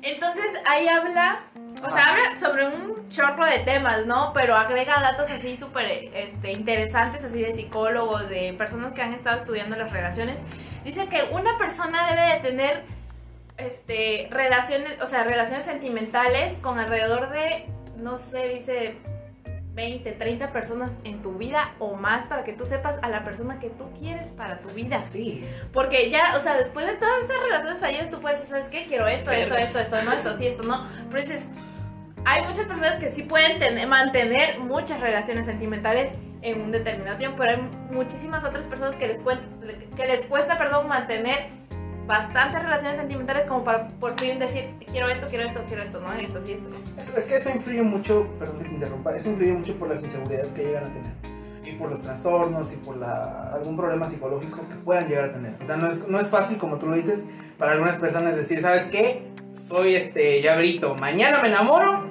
[0.00, 1.47] Entonces ahí habla,
[1.82, 4.32] o sea, habla sobre un chorro de temas, ¿no?
[4.32, 9.38] Pero agrega datos así súper este, interesantes, así de psicólogos, de personas que han estado
[9.38, 10.38] estudiando las relaciones.
[10.84, 12.84] Dice que una persona debe de tener
[13.56, 18.96] este, relaciones, o sea, relaciones sentimentales con alrededor de, no sé, dice
[19.78, 23.60] 20, 30 personas en tu vida o más para que tú sepas a la persona
[23.60, 24.98] que tú quieres para tu vida.
[24.98, 25.46] Sí.
[25.72, 28.86] Porque ya, o sea, después de todas esas relaciones fallidas, tú puedes decir, ¿sabes qué?
[28.86, 30.84] Quiero esto, esto, esto, esto, no, esto, sí, esto, no.
[31.10, 31.44] Pero dices,
[32.28, 36.10] hay muchas personas que sí pueden tener- mantener muchas relaciones sentimentales
[36.42, 39.40] en un determinado tiempo, pero hay muchísimas otras personas que les, cuen-
[39.96, 41.48] que les cuesta, perdón, mantener
[42.06, 46.12] bastantes relaciones sentimentales como para por fin decir, quiero esto, quiero esto, quiero esto, ¿no?
[46.14, 46.68] Esto, sí, esto.
[46.96, 50.02] Es, es que eso influye mucho, perdón que te interrumpa, eso influye mucho por las
[50.02, 51.38] inseguridades que llegan a tener.
[51.64, 55.54] Y por los trastornos y por la, algún problema psicológico que puedan llegar a tener.
[55.60, 58.62] O sea, no es, no es fácil, como tú lo dices, para algunas personas decir,
[58.62, 59.26] ¿sabes qué?
[59.52, 62.07] Soy este llaverito, mañana me enamoro,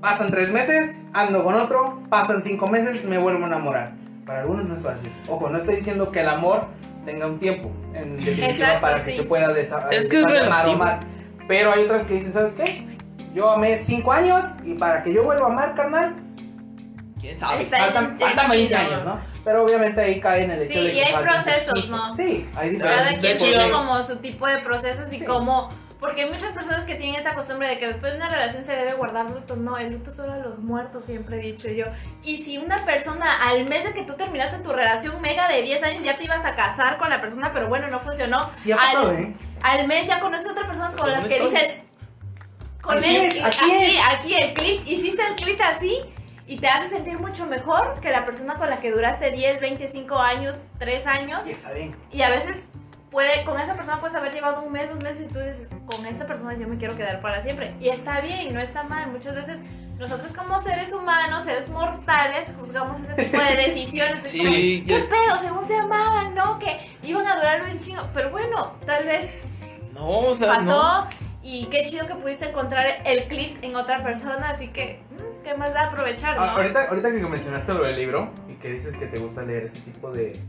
[0.00, 3.92] pasan tres meses, ando con otro, pasan cinco meses, me vuelvo a enamorar.
[4.26, 5.10] Para algunos no es fácil.
[5.28, 6.66] Ojo, no estoy diciendo que el amor
[7.04, 9.16] tenga un tiempo en definitiva Exacto, para que sí.
[9.18, 10.84] se pueda desa- Es que es relativo.
[11.48, 12.86] Pero hay otras que dicen, ¿sabes qué?
[13.34, 16.14] Yo amé 5 años y para que yo vuelva a amar, carnal,
[17.20, 17.62] ¿Quién sabe?
[17.62, 18.78] Está faltan, faltan en 20 chino.
[18.80, 19.20] años, ¿no?
[19.44, 22.14] Pero obviamente ahí cae en el hecho Sí, de y que hay faltan procesos, ¿no?
[22.14, 23.22] Sí, hay Cada diferentes.
[23.22, 25.24] de quien tiene como su tipo de procesos y Sí.
[25.26, 25.68] como...
[26.00, 28.74] Porque hay muchas personas que tienen esta costumbre de que después de una relación se
[28.74, 29.54] debe guardar luto.
[29.54, 31.84] No, el luto solo a los muertos, siempre he dicho yo.
[32.24, 35.82] Y si una persona al mes de que tú terminaste tu relación mega de 10
[35.82, 38.50] años ya te ibas a casar con la persona, pero bueno, no funcionó.
[38.56, 39.34] Sí ha pasado, al, ¿eh?
[39.62, 41.50] al mes ya conoces a otras personas con las ¿Dónde que estoy?
[41.52, 41.82] dices...
[42.80, 44.00] Con Así él, es, aquí así, es.
[44.14, 46.00] aquí el clip, hiciste el clip así
[46.46, 50.18] y te hace sentir mucho mejor que la persona con la que duraste 10, 25
[50.18, 51.40] años, 3 años.
[51.44, 51.94] Ya saben.
[52.10, 52.64] Y a veces
[53.10, 56.06] puede, con esa persona puedes haber llevado un mes, dos meses y tú dices, con
[56.06, 57.74] esta persona yo me quiero quedar para siempre.
[57.80, 59.10] Y está bien, no está mal.
[59.10, 59.58] Muchas veces
[59.98, 64.20] nosotros como seres humanos, seres mortales, juzgamos ese tipo de decisiones.
[64.24, 65.38] Sí, Decimos, ¿Qué pedo?
[65.40, 66.58] Según se amaban, ¿no?
[66.58, 68.02] Que iban a durar un chingo.
[68.14, 69.42] Pero bueno, tal vez
[69.92, 71.08] No, o sea, pasó no.
[71.42, 74.50] y qué chido que pudiste encontrar el clip en otra persona.
[74.50, 76.44] Así que, mm, ¿qué más da aprovechar, no?
[76.44, 79.64] Ah, ahorita, ahorita que mencionaste lo del libro y que dices que te gusta leer
[79.64, 80.40] ese tipo de,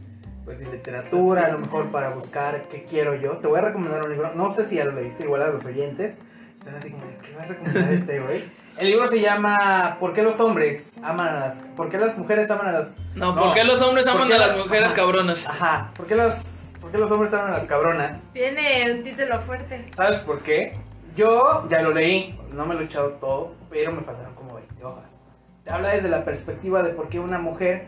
[0.51, 4.03] pues, de literatura, a lo mejor para buscar qué quiero yo, te voy a recomendar
[4.03, 4.33] un libro.
[4.35, 6.23] No sé si ya lo leíste, igual a los oyentes.
[6.53, 8.51] Están así como, ¿qué va a recomendar este, güey?
[8.77, 11.55] El libro se llama ¿Por qué los hombres aman a las...
[11.77, 12.99] ¿Por qué las mujeres aman a las...
[13.15, 14.95] No, ¿por qué los hombres ¿Por aman a las la- mujeres Ajá.
[14.95, 15.47] cabronas?
[15.49, 18.23] Ajá, ¿por qué los, ¿por qué los hombres aman a las cabronas?
[18.33, 19.87] Tiene un título fuerte.
[19.93, 20.73] ¿Sabes por qué?
[21.15, 24.83] Yo ya lo leí, no me lo he echado todo, pero me faltaron como 20
[24.83, 25.21] hojas.
[25.63, 27.85] Te habla desde la perspectiva de por qué una mujer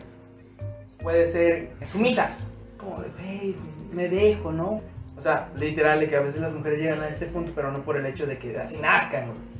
[1.02, 2.36] puede ser sumisa.
[2.84, 4.80] Como de, "Hey, pues, me dejo, ¿no?
[5.16, 7.82] O sea, literal, de que a veces las mujeres llegan a este punto, pero no
[7.84, 9.54] por el hecho de que así nazcan, güey.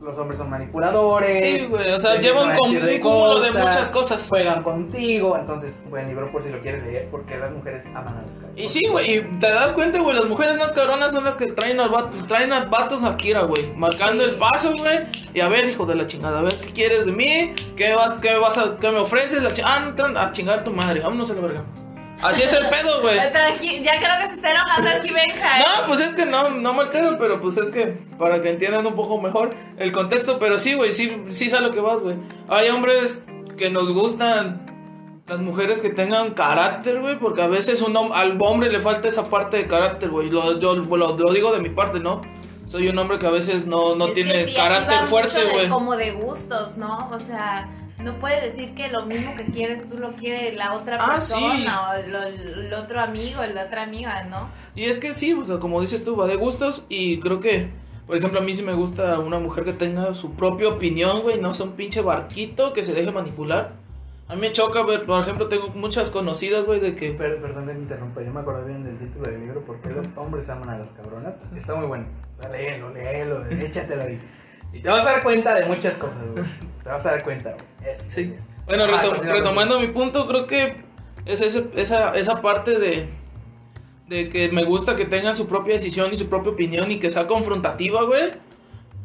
[0.00, 1.40] los hombres son manipuladores.
[1.62, 4.26] Sí, güey, o sea, llevan a con decir de un cúmulo de muchas cosas.
[4.28, 8.22] Juegan contigo, entonces, buen libro por si lo quieres leer, porque las mujeres aman a
[8.22, 8.64] los cabrones.
[8.64, 11.46] Y sí, güey, y te das cuenta, güey, las mujeres más cabronas son las que
[11.46, 11.88] traen a,
[12.26, 13.72] traen a vatos a Kira, güey.
[13.76, 14.30] Marcando Sí.
[14.30, 14.98] el paso, güey.
[15.32, 17.54] Y a ver, hijo de la chingada, a ver, ¿qué quieres de mí?
[17.76, 19.44] ¿Qué vas, qué vas a, qué me ofreces?
[19.44, 21.64] La ah, no, a chingar tu madre, vámonos a la verga.
[22.22, 23.16] Así es el pedo, güey.
[23.16, 23.30] Ya
[23.98, 25.60] creo que se está enojando aquí Benja.
[25.60, 25.64] ¿eh?
[25.64, 27.86] No, pues es que no, no me altero, pero pues es que
[28.18, 31.60] para que entiendan un poco mejor el contexto, pero sí, güey, sí, sí sé a
[31.60, 32.16] lo que vas, güey.
[32.48, 33.26] Hay hombres
[33.58, 34.66] que nos gustan
[35.26, 39.08] las mujeres que tengan carácter, güey, porque a veces un hom- al hombre le falta
[39.08, 40.30] esa parte de carácter, güey.
[40.30, 42.20] Lo, yo lo, lo digo de mi parte, ¿no?
[42.66, 45.68] Soy un hombre que a veces no, no Es tiene sí, carácter fuerte, güey.
[45.68, 47.10] Como de gustos, ¿no?
[47.12, 47.68] O sea,
[48.02, 51.52] no puedes decir que lo mismo que quieres tú lo quiere la otra Ah, persona
[51.54, 51.66] sí.
[51.66, 54.48] o el, el otro amigo, la otra amiga, ¿no?
[54.74, 57.70] Y es que sí, o sea, como dices tú, va de gustos y creo que,
[58.06, 61.40] por ejemplo, a mí sí me gusta una mujer que tenga su propia opinión, güey,
[61.40, 63.80] no sea un pinche barquito que se deje manipular.
[64.28, 67.12] A mí me choca ver, por ejemplo, tengo muchas conocidas, güey, de que...
[67.12, 69.90] Per- perdón que te interrumpa, yo me acordé bien del título del libro, ¿Por qué
[69.90, 71.42] los hombres aman a las cabronas?
[71.54, 72.06] Está muy bueno.
[72.32, 74.18] O sea, léelo, léelo, échatelo ahí.
[74.72, 76.44] Y te vas a dar cuenta de muchas cosas, güey.
[76.82, 77.96] Te vas a dar cuenta, güey.
[77.96, 78.34] Sí.
[78.66, 80.82] Bueno, Ah, retom- retomando mi punto, creo que
[81.26, 83.08] es ese- esa, esa parte de,
[84.08, 87.10] de que me gusta que tengan su propia decisión y su propia opinión y que
[87.10, 88.32] sea confrontativa, güey.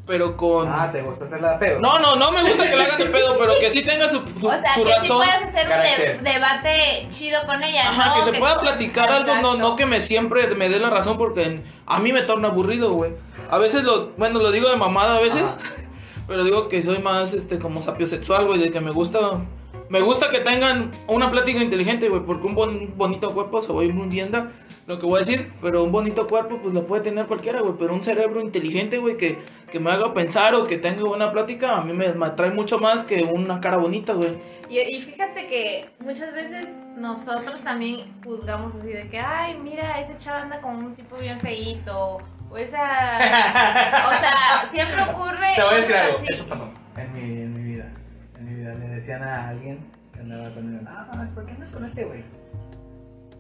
[0.06, 0.69] Pero con...
[0.71, 1.82] Ah, te gusta hacerla de pedo.
[1.82, 4.25] No, no, no me gusta que le hagan de pedo, pero que sí tenga su,
[4.25, 5.17] su, o sea, su que sí razón.
[5.17, 8.15] puedas hacer un de- debate chido con ella, Ajá, ¿no?
[8.25, 11.62] que se pueda platicar algo, no, no que me siempre me dé la razón porque
[11.86, 13.12] a mí me torna aburrido, güey.
[13.49, 15.57] A veces lo, bueno, lo digo de mamada a veces,
[16.27, 19.19] pero digo que soy más, este, como sapiosexual, güey, de que me gusta,
[19.89, 23.81] me gusta que tengan una plática inteligente, güey, porque un bon- bonito cuerpo se va
[23.81, 24.51] a ir muy bien, da,
[24.86, 27.73] lo que voy a decir, pero un bonito cuerpo, pues lo puede tener cualquiera, güey,
[27.77, 29.38] pero un cerebro inteligente, güey, que,
[29.69, 32.79] que me haga pensar o que tenga buena plática, a mí me, me atrae mucho
[32.79, 34.38] más que una cara bonita, güey.
[34.69, 40.15] Y, y fíjate que muchas veces nosotros también juzgamos así de que, ay, mira, ese
[40.17, 42.19] chavo anda con un tipo bien feíto.
[42.49, 42.77] O esa.
[42.77, 45.53] o sea, siempre ocurre.
[45.55, 46.25] Te voy a decir algo, así.
[46.33, 47.91] eso pasó en mi, en mi vida.
[48.38, 51.51] En mi vida le decían a alguien que andaba con él, no, no, ¿por qué
[51.51, 52.23] andas con ese güey?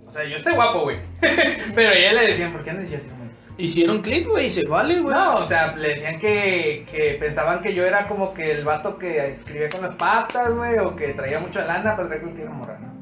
[0.05, 0.97] O sea, yo estoy guapo, güey.
[1.75, 2.87] Pero a ella le decían, ¿por qué andas?
[2.87, 3.27] Y yo así como,
[3.59, 5.15] Hicieron clip, güey, y se vale, güey.
[5.15, 8.99] No, o sea, le decían que, que pensaban que yo era como que el vato
[8.99, 12.77] que escribía con las patas, güey, o que traía mucha lana para traer cualquier morra,
[12.79, 12.96] ¿no?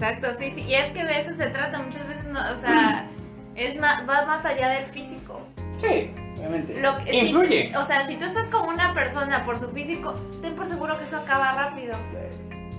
[0.00, 0.62] Exacto, sí, sí.
[0.68, 1.78] Y es que de eso se trata.
[1.80, 3.08] Muchas veces, no, o sea,
[3.54, 5.40] es más, va más allá del físico.
[5.76, 6.80] Sí, obviamente.
[6.80, 7.72] Lo que- si- Influye.
[7.76, 11.04] o sea, si tú estás con una persona por su físico, ten por seguro que
[11.04, 11.96] eso acaba rápido.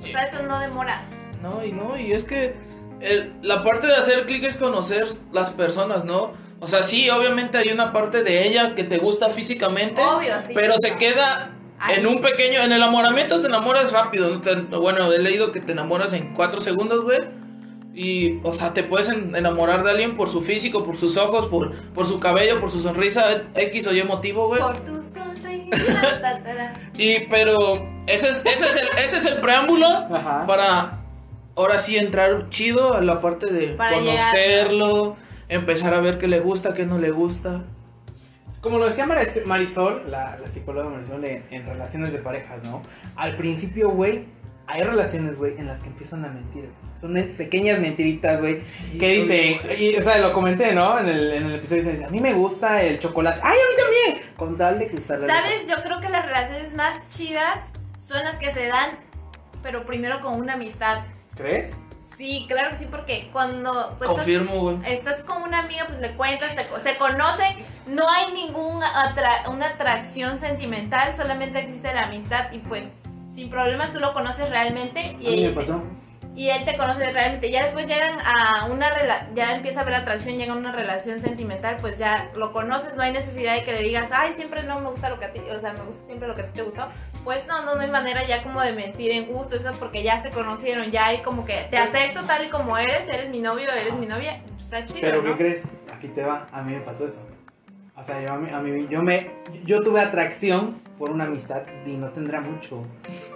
[0.01, 1.01] O sea, eso no demora.
[1.41, 2.55] No, y no, y es que
[3.01, 6.33] el- la parte de hacer clic es conocer las personas, ¿no?
[6.61, 10.53] O sea, sí, obviamente hay una parte de ella que te gusta físicamente, Obvio, sí.
[10.53, 11.51] pero se queda
[11.97, 14.41] En un pequeño, en el enamoramiento te enamoras rápido, ¿no?
[14.41, 17.19] Te- bueno, he leído que te enamoras en cuatro segundos, güey.
[17.93, 21.47] Y, o sea, te puedes en- enamorar de alguien por su físico, por sus ojos,
[21.47, 23.23] por, por su cabello, por su sonrisa,
[23.55, 24.61] X o Y motivo, güey.
[24.61, 26.01] Por tu sonrisa.
[26.21, 26.73] ta, ta, ta.
[26.97, 27.57] Y, pero,
[28.07, 30.45] ese es, ese es, el, ese es el preámbulo Ajá.
[30.45, 30.99] para
[31.55, 35.17] ahora sí entrar chido a la parte de Para conocerlo,
[35.49, 37.63] empezar a ver qué le gusta, qué no le gusta.
[38.61, 42.81] Como lo decía Maris- Marisol, la, la psicóloga Marisol, en, en relaciones de parejas, ¿no?
[43.15, 44.25] Al principio, güey,
[44.67, 46.69] hay relaciones, güey, en las que empiezan a mentir.
[46.93, 48.61] Son pequeñas mentiritas, güey,
[48.99, 50.99] que dicen, y, o sea, lo comenté, ¿no?
[50.99, 53.39] En el, en el episodio, dice, a mí me gusta el chocolate.
[53.43, 53.75] ¡Ay, a mí
[54.13, 54.35] también!
[54.35, 55.65] Con tal de cruzar la ¿Sabes?
[55.67, 57.61] Yo creo que las relaciones más chidas
[57.99, 58.91] son las que se dan,
[59.63, 61.05] pero primero con una amistad.
[61.35, 61.83] ¿Crees?
[62.15, 64.77] Sí, claro que sí, porque cuando pues, estás, Confirmo, güey.
[64.85, 68.87] estás con una amiga, pues le cuentas, te se conocen, no hay ninguna
[69.49, 75.01] una atracción sentimental, solamente existe la amistad y pues sin problemas tú lo conoces realmente
[75.19, 75.83] y, A mí me pasó.
[76.35, 77.51] y él te conoce realmente.
[77.51, 81.21] Ya después llegan a una rela ya empieza a haber atracción, llega a una relación
[81.21, 84.79] sentimental, pues ya lo conoces, no hay necesidad de que le digas, ay, siempre no
[84.81, 86.51] me gusta lo que a ti, o sea, me gusta siempre lo que a ti
[86.53, 86.87] te gustó.
[87.23, 90.21] Pues no, no, no hay manera ya como de mentir en gusto, eso porque ya
[90.21, 93.69] se conocieron, ya hay como que te acepto tal y como eres, eres mi novio,
[93.71, 95.31] eres mi novia, está chido, Pero ¿no?
[95.31, 95.73] ¿qué crees?
[95.93, 96.47] Aquí te va.
[96.51, 97.27] A mí me pasó eso.
[97.95, 99.29] O sea, yo, a mí, a mí- yo me,
[99.65, 102.85] yo tuve atracción por una amistad y no tendrá mucho.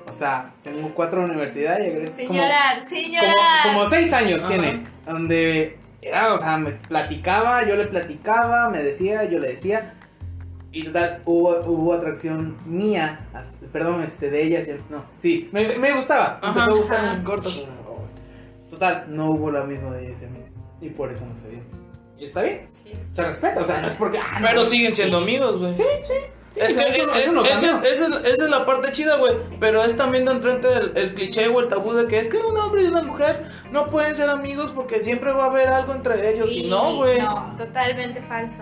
[0.07, 3.35] O sea, tengo cuatro universidades y egresé Sin como- llorar, sin como, llorar.
[3.65, 4.47] como seis años Ajá.
[4.53, 9.93] tiene, donde era, o sea, me platicaba, yo le platicaba, me decía, yo le decía,
[10.73, 13.27] y total, hubo, hubo atracción mía,
[13.71, 17.23] perdón, este, de ella, hacia- no, sí, me, me gustaba, me empezó a gustar en
[17.23, 17.49] corto.
[18.69, 20.39] Total, no hubo lo mismo de ella hacia mí,
[20.81, 21.59] y por eso no se dio.
[22.17, 22.67] Y está bien.
[22.71, 24.17] Sí, Se respeta, o sea, no es porque.
[24.17, 25.73] ah, no, Pero siguen siendo amigos, güey.
[25.75, 26.13] Sí, sí.
[26.55, 29.33] Es que eso, es- eso no esa- es- esa es la parte chida, güey.
[29.59, 32.37] Pero es también de enfrente el, el cliché o el tabú de que es que
[32.37, 35.93] un hombre y una mujer no pueden ser amigos porque siempre va a haber algo
[35.95, 36.49] entre ellos.
[36.49, 37.19] Sí, y no, güey.
[37.19, 38.61] No, totalmente falso.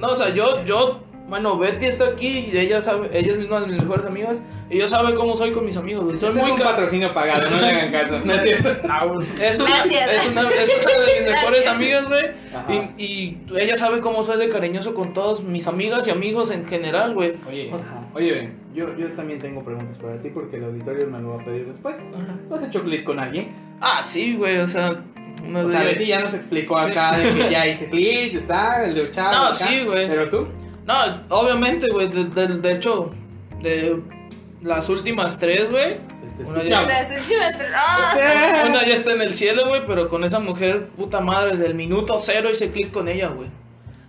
[0.00, 3.60] No, o sea, yo, yo, bueno, Betty está aquí y ella sabe, ella es una
[3.60, 6.16] de mis mejores amigas y ella sabe cómo soy con mis amigos, güey.
[6.16, 8.20] Soy Este muy es un ca- patrocinio pagado, no le hagan caso.
[8.24, 8.68] No es cierto.
[8.70, 12.24] Es una, es una, es una de mis mejores amigas, güey.
[12.54, 12.72] Ajá.
[12.98, 16.64] Y, y ella sabe cómo soy de cariñoso con todas mis amigas y amigos en
[16.66, 17.32] general, güey.
[17.48, 17.72] Oye,
[18.14, 21.42] oye, ven, yo, yo también tengo preguntas para ti porque el auditorio me lo va
[21.42, 21.98] a pedir después.
[22.48, 23.52] ¿Tú has hecho click con alguien?
[23.80, 25.02] Ah, sí, güey, o sea,
[25.44, 26.90] una O de sea, Betty ya nos explicó Sí.
[26.90, 29.10] acá de que ya hice click, está, el de.
[29.16, 29.54] No, acá.
[29.54, 30.08] sí, güey.
[30.08, 30.48] Pero tú,
[30.86, 30.94] No,
[31.30, 33.12] obviamente, güey, de, de- de hecho,
[33.60, 34.00] de
[34.62, 35.98] las últimas tres, güey.
[36.38, 36.86] Una escuchamos.
[36.88, 38.64] Las últimas tres- ¡Ah!
[38.68, 41.74] Una ya está en el cielo, güey, pero con esa mujer, puta madre, desde el
[41.74, 43.48] minuto cero hice clic con ella, güey.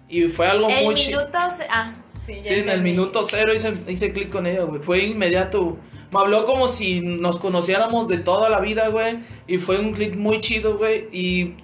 [0.09, 1.21] Y fue algo El muy chido.
[1.69, 1.93] Ah,
[2.27, 4.81] sí, en el minuto cero hice, hice clic con ella, güey.
[4.81, 5.77] Fue inmediato.
[6.11, 9.19] Me habló como si nos conociéramos de toda la vida, güey.
[9.47, 11.07] Y fue un clic muy chido, güey.
[11.11, 11.55] Y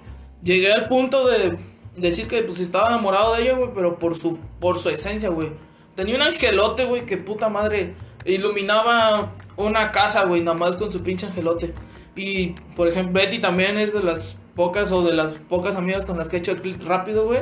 [0.42, 1.56] llegué al punto de
[1.96, 5.50] decir que pues estaba enamorado de ella, güey, pero por su, por su esencia, güey.
[5.94, 7.94] Tenía un angelote, güey, que puta madre.
[8.24, 11.72] Iluminaba una casa, güey, nada más con su pinche angelote.
[12.16, 16.16] Y, por ejemplo, Betty también es de las pocas o de las pocas amigas con
[16.16, 17.40] las que he hecho el clic rápido, güey.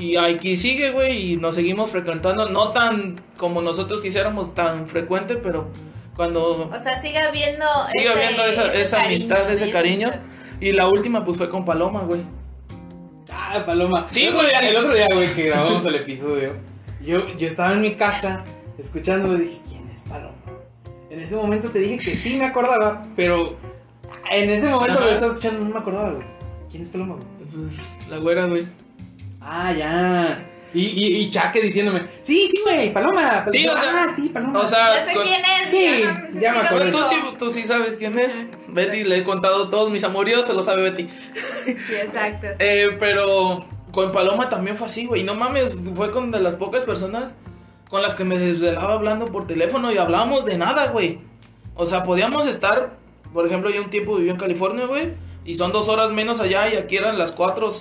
[0.00, 5.36] Y aquí sigue, güey, y nos seguimos frecuentando, no tan como nosotros quisiéramos, tan frecuente,
[5.36, 5.68] pero
[6.16, 7.66] cuando O sea, sigue habiendo.
[7.88, 10.10] sigue ese- habiendo esa, ese esa cariño, amistad, ese cariño.
[10.60, 12.22] Y la última, pues fue con Paloma, güey.
[13.32, 14.06] Ah, Paloma.
[14.08, 14.46] Sí, güey.
[14.62, 16.54] El otro día, güey, que grabamos el episodio,
[17.02, 18.44] yo, yo estaba en mi casa
[18.78, 20.34] escuchándolo y dije, ¿quién es Paloma?
[21.10, 23.56] En ese momento te dije que sí me acordaba, pero
[24.30, 25.04] en ese momento Ajá.
[25.06, 26.26] lo estaba escuchando no me acordaba, güey.
[26.70, 27.26] ¿Quién es Paloma, güey?
[27.66, 28.66] Pues la güera, güey.
[29.40, 30.46] Ah, ya.
[30.72, 33.44] Y, y, y Chaque diciéndome, sí, sí, güey, Paloma.
[33.50, 34.60] Sí, o sea, ah, sí, Paloma.
[34.60, 35.68] O sea, Ya sé con- quién es.
[35.68, 36.04] Sí,
[36.40, 36.84] ya me acordé.
[36.86, 38.44] Pero tú sí, tú sí sabes quién es.
[38.68, 41.08] Betty, le he contado todos mis amoríos, se lo sabe Betty.
[41.64, 42.46] Sí, exacto.
[42.60, 45.24] Eh, pero con Paloma también fue así, güey.
[45.24, 47.34] No mames, fue con de las pocas personas
[47.88, 51.18] con las que me desvelaba hablando por teléfono y hablábamos de nada, güey.
[51.74, 52.96] O sea, podíamos estar,
[53.32, 55.14] por ejemplo, yo un tiempo viví en California, güey.
[55.44, 57.72] Y son dos horas menos allá y aquí eran las 4,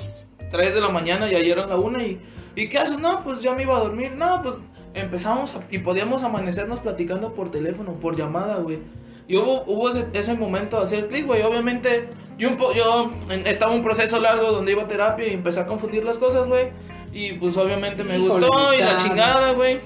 [0.52, 2.20] 3 de la mañana y ayer eran la 1 y...
[2.56, 3.00] ¿Y qué haces?
[3.00, 4.12] No, pues ya me iba a dormir.
[4.18, 4.58] No, pues
[4.94, 8.80] empezamos a- y podíamos amanecernos platicando por teléfono, por llamada, güey.
[9.28, 11.42] Y hubo, hubo ese, ese momento de hacer clic, güey.
[11.44, 15.28] Obviamente, yo, un po- yo en- estaba en un proceso largo donde iba a terapia
[15.28, 16.72] y empecé a confundir las cosas, güey.
[17.14, 19.80] Y pues obviamente me gustó y la chingada, güey.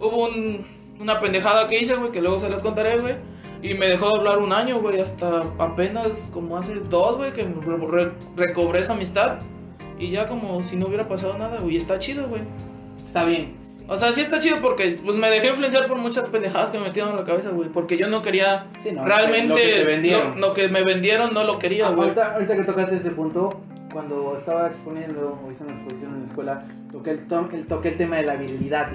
[0.00, 0.66] Hubo un-
[1.00, 3.14] una pendejada que hice, güey, que luego se las contaré, güey.
[3.62, 7.44] Y me dejó de hablar un año, güey, hasta apenas como hace dos, güey, que
[7.44, 9.38] re- recobré esa amistad.
[10.00, 11.76] Y ya como si no hubiera pasado nada, güey.
[11.76, 12.42] Está chido, güey.
[13.06, 13.54] Está bien.
[13.86, 16.84] O sea, sí está chido porque pues me dejé influenciar por muchas pendejadas que me
[16.84, 17.68] metieron en la cabeza, güey.
[17.68, 20.40] Porque yo no quería Sí, no, realmente lo que vendieron.
[20.40, 22.08] Lo, lo que me vendieron no lo quería, güey.
[22.08, 23.60] ahorita, ahorita que tocas ese punto,
[23.92, 27.88] cuando estaba exponiendo o hice una exposición en la escuela, toqué el, to- el- toqué
[27.90, 28.88] el tema de la virilidad.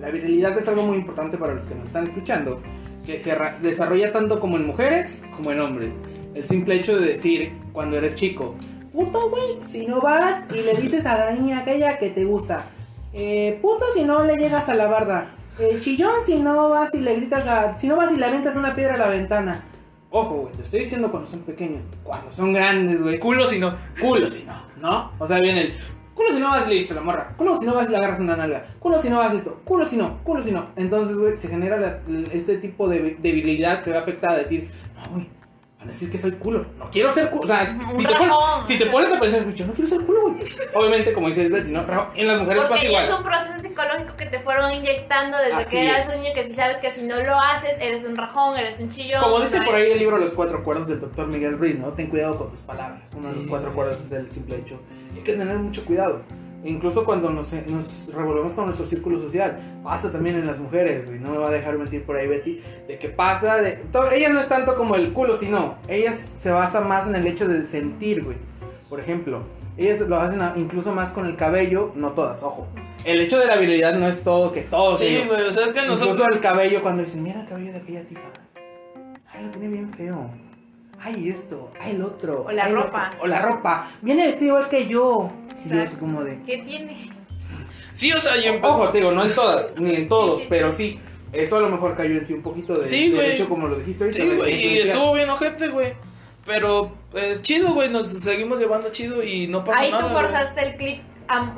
[0.00, 2.60] La virilidad es algo muy importante para los que nos están escuchando,
[3.06, 6.02] que se desarrolla tanto como en mujeres como en hombres.
[6.34, 8.56] El simple hecho de decir, cuando eres chico,
[8.92, 12.66] puto güey, si no vas y le dices a la niña aquella que te gusta,
[13.12, 17.00] eh, puto si no le llegas a la barda, eh, chillón si no vas y
[17.00, 19.64] le gritas a, si no vas y le aventas una piedra a la ventana.
[20.12, 21.82] Ojo, güey, te estoy diciendo cuando son pequeños.
[22.02, 23.18] Cuando son grandes, güey.
[23.20, 23.76] Culo si no.
[24.00, 25.12] Culo si no, ¿no?
[25.20, 25.74] O sea, viene el
[26.16, 27.32] culo si no vas diste la morra.
[27.36, 28.74] Culo si no vas y le agarras una nalga.
[28.80, 29.60] Culo si no vas esto.
[29.64, 30.70] Culo si no, culo si no.
[30.74, 32.00] Entonces, güey, se genera la-
[32.32, 33.82] este tipo de, de virilidad.
[33.82, 35.28] Se ve afectada a decir, no, güey.
[35.80, 36.66] Van a decir que soy culo.
[36.76, 37.44] No quiero ser culo.
[37.44, 40.32] O sea, si te, pones, si te pones a pensar, yo no quiero ser culo,
[40.32, 40.44] güey.
[40.74, 41.82] Obviamente, como dices Betty, ¿no?
[41.86, 43.04] Pero en las mujeres pasa Porque ya igual.
[43.06, 46.54] es un proceso psicológico que te fueron inyectando desde Así que eras niño que si
[46.54, 49.22] sabes que si no lo haces eres un rajón, eres un chillón.
[49.22, 51.88] Como dice por ahí el libro Los Cuatro Acuerdos del doctor Miguel Ruiz, ¿no?
[51.94, 53.10] Ten cuidado con tus palabras.
[53.14, 54.78] Uno de los Sí, cuatro acuerdos es el simple hecho.
[55.14, 56.20] Y hay que tener mucho cuidado.
[56.62, 61.18] Incluso cuando nos, nos revolvemos con nuestro círculo social, pasa también en las mujeres, güey.
[61.18, 63.72] No me va a dejar mentir por ahí Betty, de que pasa de...
[63.92, 67.26] to- Ellas no es tanto como el culo, sino ellas se basan más en el
[67.26, 68.36] hecho de sentir, güey.
[68.90, 69.42] Por ejemplo,
[69.78, 72.66] ellas lo hacen incluso más con el cabello, no todas, ojo.
[73.04, 75.00] El hecho de la virilidad no es todo, que todos...
[75.00, 76.32] Sí, güey, o sea, es que Incluso nosotros.
[76.36, 78.20] el cabello, cuando dicen, mira el cabello de aquella tipa.
[79.32, 80.28] Ay, lo tiene bien feo.
[81.02, 81.70] Ay, esto.
[81.80, 82.44] Ay, el otro.
[82.46, 83.08] O la ropa.
[83.12, 83.90] otro, O la ropa.
[84.02, 85.30] Viene vestido igual que yo.
[85.66, 86.00] Yo Exacto.
[86.00, 86.40] como de.
[86.42, 87.08] ¿Qué tiene?
[87.92, 90.38] Sí, o sea, y en Ojo, te digo, no en todas, ni en todos, Sí,
[90.38, 90.46] sí, sí.
[90.50, 91.00] pero sí.
[91.32, 93.76] Eso a lo mejor cayó en ti un poquito de, Sí, de hecho, como lo
[93.76, 94.22] dijiste ahorita.
[94.24, 95.94] Sí, güey, y estuvo bien ojete, güey.
[96.44, 100.02] Pero es chido, güey, nos seguimos llevando chido y no pasa Ahí nada.
[100.08, 100.24] tú güey.
[100.24, 101.02] forzaste el clip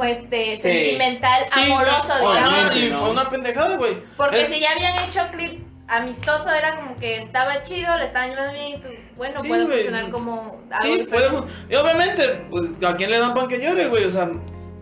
[0.04, 2.36] este, sentimental, Sí, amoroso, digamos.
[2.36, 2.98] ajá, y ¿no?
[3.00, 3.96] fue una pendejada, güey.
[4.16, 5.60] Porque Es- si ya habían hecho clip
[5.92, 9.66] amistoso, era como que estaba chido, le estaban llevando bien y tú, bueno, Sí, puede
[9.66, 11.28] funcionar como algo Sí, puede
[11.70, 14.04] Y obviamente, pues, ¿a quién le dan pan que llore, güey?
[14.04, 14.30] O sea,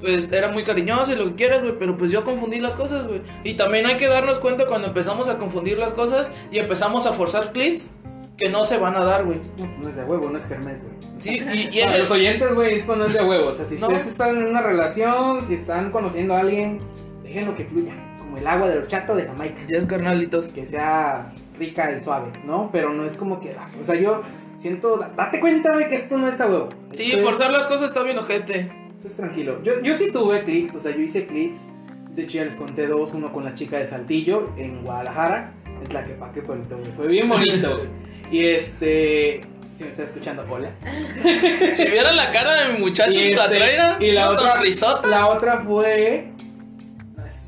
[0.01, 3.07] pues era muy cariñoso y lo que quieras, güey, pero pues yo confundí las cosas,
[3.07, 3.21] güey.
[3.45, 7.13] Y también hay que darnos cuenta cuando empezamos a confundir las cosas y empezamos a
[7.13, 7.91] forzar clips
[8.39, 9.41] que no se van a dar, güey.
[9.59, 10.95] No, no es de huevo, no es kermés, güey.
[11.19, 13.49] Sí, y, y Para ese los oyentes, güey, esto no es de huevo.
[13.49, 13.89] O sea, si No.
[13.89, 16.81] ustedes están en una relación, si están conociendo a alguien,
[17.23, 17.93] déjenlo que fluya.
[18.31, 19.61] Como el agua del horchato de Jamaica.
[19.69, 20.47] Ya es carnalitos.
[20.47, 22.71] Que sea rica y suave, ¿no?
[22.71, 23.57] Pero no es como que.
[23.81, 24.23] O sea, yo
[24.57, 24.99] siento.
[25.17, 26.69] Date cuenta, güey, que esto no es a huevo.
[26.93, 28.71] Sí, forzar las cosas está bien ojete.
[29.03, 29.61] Pues tranquilo.
[29.65, 31.71] Yo, yo sí tuve clics, o sea, yo hice clics.
[32.15, 35.53] De hecho, ya les conté dos: uno con la chica de Saltillo en Guadalajara,
[35.83, 36.93] en Tlaquepaque, pueblito, güey.
[36.93, 37.89] Fue bien bonito, güey.
[38.31, 39.41] Y este.
[39.75, 40.71] Si me está escuchando, hola.
[41.75, 45.09] Si vieran la cara de mi muchacho, Y la este, traera, y la otra, sonrisota.
[45.09, 46.31] la otra fue.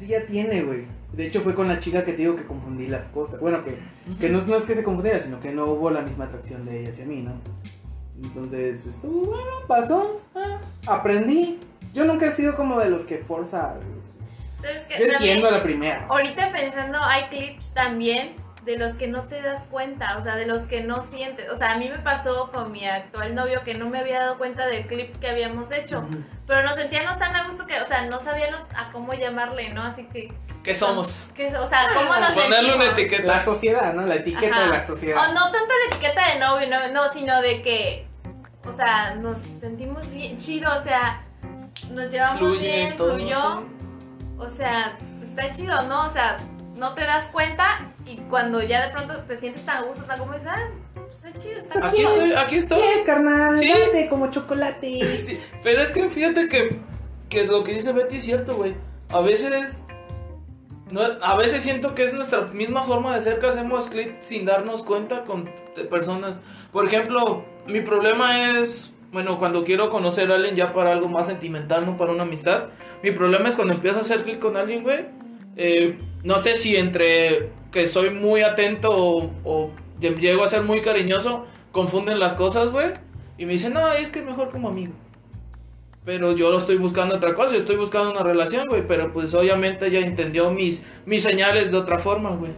[0.02, 0.84] Sí ya tiene, güey.
[1.12, 3.40] De hecho, fue con la chica que te digo que confundí las cosas.
[3.40, 3.76] Bueno, que,
[4.18, 6.64] que no, es- no es que se confundiera, sino que no hubo la misma atracción
[6.64, 7.32] de ella hacia mí, ¿no?
[8.22, 10.20] Entonces, estuvo bueno, pasó.
[10.34, 11.58] ah, aprendí.
[11.92, 13.74] Yo nunca he sido como de los que forza.
[14.60, 15.00] ¿Sabes qué?
[15.06, 16.06] Yo entiendo a la primera.
[16.08, 18.32] Ahorita pensando, hay clips también
[18.64, 21.48] de los que no te das cuenta, o sea, de los que no sientes.
[21.50, 24.38] O sea, a mí me pasó con mi actual novio que no me había dado
[24.38, 26.04] cuenta del clip que habíamos hecho,
[26.46, 29.82] pero nos sentíamos tan a gusto que, o sea, no sabíamos a cómo llamarle, ¿no?
[29.82, 30.32] Así que...
[30.62, 31.30] ¿Qué somos?
[31.34, 32.98] que, o sea, ¿cómo nos Ponerle una sentimos?
[32.98, 33.22] etiqueta.
[33.24, 34.06] La sociedad, ¿no?
[34.06, 34.64] La etiqueta Ajá.
[34.66, 35.18] de la sociedad.
[35.28, 38.06] O no tanto la etiqueta de novio, no, no, sino de que,
[38.64, 41.24] o sea, nos sentimos bien chido, o sea,
[41.90, 43.36] nos llevamos Fluye bien, todo, fluyó.
[43.36, 44.36] sí.
[44.38, 46.06] O sea, está chido, ¿no?
[46.06, 46.36] O sea,
[46.76, 50.18] no te das cuenta y cuando ya de pronto te sientes tan a gusto, tan
[50.18, 52.80] como dices, ah, pues está chido, está Aquí estoy, aquí estoy.
[52.80, 53.56] ¿Qué es, carnal?
[53.56, 53.68] Sí.
[53.68, 55.00] Date como chocolate.
[55.22, 56.80] Sí, pero es que fíjate que,
[57.28, 58.74] que lo que dice Betty es cierto, güey.
[59.10, 59.84] A veces.
[60.90, 64.44] No, a veces siento que es nuestra misma forma de ser que hacemos clic sin
[64.44, 65.50] darnos cuenta con
[65.90, 66.38] personas.
[66.70, 68.92] Por ejemplo, mi problema es.
[69.10, 72.68] Bueno, cuando quiero conocer a alguien ya para algo más sentimental, no para una amistad.
[73.02, 75.06] Mi problema es cuando empiezo a hacer clic con alguien, güey.
[75.56, 78.90] eh, no sé si entre que soy muy atento
[79.44, 79.70] o,
[80.00, 82.92] llego a ser muy cariñoso, confunden las cosas, güey.
[83.38, 84.92] Y me dicen, no, es que es mejor como amigo.
[86.04, 88.86] Pero yo lo estoy buscando otra cosa, yo estoy buscando una relación, güey.
[88.86, 92.52] Pero pues obviamente ella entendió mis, mis señales de otra forma, güey.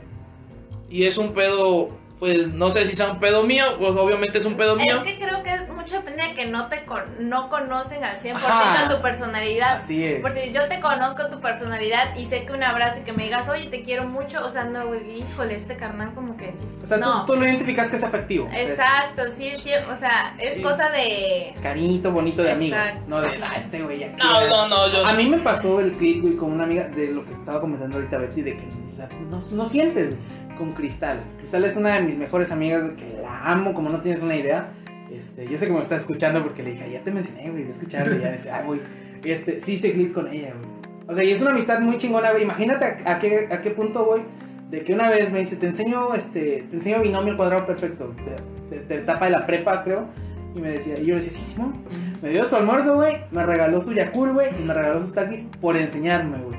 [0.91, 1.91] Y es un pedo,
[2.25, 4.95] pues no sé si sea un pedo mío, pues obviamente es un pedo mío.
[4.97, 8.35] Es que creo que mucho depende de que no te con- no conocen al 100%
[8.37, 8.89] Ajá.
[8.89, 9.77] tu personalidad.
[9.77, 10.23] Así es.
[10.23, 13.47] Porque yo te conozco tu personalidad y sé que un abrazo y que me digas,
[13.51, 16.65] oye, te quiero mucho, o sea, no, güey, híjole, este carnal como que sí.
[16.83, 17.27] O sea, no.
[17.27, 18.49] tú, tú lo identificas que es afectivo.
[18.55, 20.63] Es Exacto, sí, sí, o sea, es Sí.
[20.63, 21.55] cosa de...
[21.63, 22.79] Cariñito bonito de amigos.
[23.07, 24.09] No de, ah, este güey ya.
[24.17, 25.05] No, no, no, yo.
[25.07, 27.97] A mí me pasó el clip, güey, con una amiga de lo que estaba comentando
[27.97, 30.19] ahorita Betty, de que o sea, no, no sientes, güey,
[30.57, 31.23] con Cristal.
[31.39, 34.73] Cristal es una de mis mejores amigas, que la amo, como no tienes una idea.
[35.13, 37.73] Este, yo sé que me está escuchando porque le dije, ya te mencioné, güey, voy
[37.73, 38.81] a escucharle, ya dice, ay, güey,
[39.25, 40.71] este, sí hice clip con ella, güey.
[41.07, 42.43] O sea, y es una amistad muy chingona, güey.
[42.43, 44.23] Imagínate a, a qué, a qué punto, güey,
[44.71, 48.15] de que una vez me dice, te enseño, este, te enseño binomio al cuadrado perfecto,
[48.71, 50.09] de, de, de etapa de la prepa, creo.
[50.55, 51.85] Y me decía, y yo le decía, sí, Simón.
[52.23, 53.17] Me dio su almuerzo, güey.
[53.33, 54.49] Me regaló su Yakul, güey.
[54.59, 56.59] Y me regaló sus taquis por enseñarme, güey.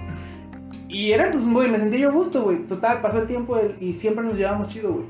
[0.95, 2.59] Y era, pues, güey, me sentí yo a gusto, güey.
[2.67, 5.05] Total, pasó el tiempo y siempre nos llevábamos chido, güey.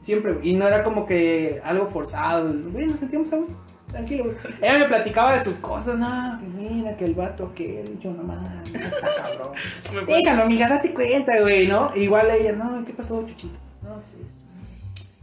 [0.00, 0.48] Siempre, güey.
[0.48, 2.86] Y no era como que algo forzado, güey.
[2.86, 3.54] Nos sentíamos a gusto.
[3.86, 4.36] Tranquilo, güey.
[4.62, 8.22] Ella me platicaba de sus cosas, no, que mira, que el vato aquel, yo no
[8.22, 9.52] mames, está cabrón.
[10.06, 11.94] Déjalo, amiga, date cuenta, güey, ¿no?
[11.94, 13.58] Igual ella, no, ¿qué pasó, chuchito?
[13.82, 14.40] No, pues esto.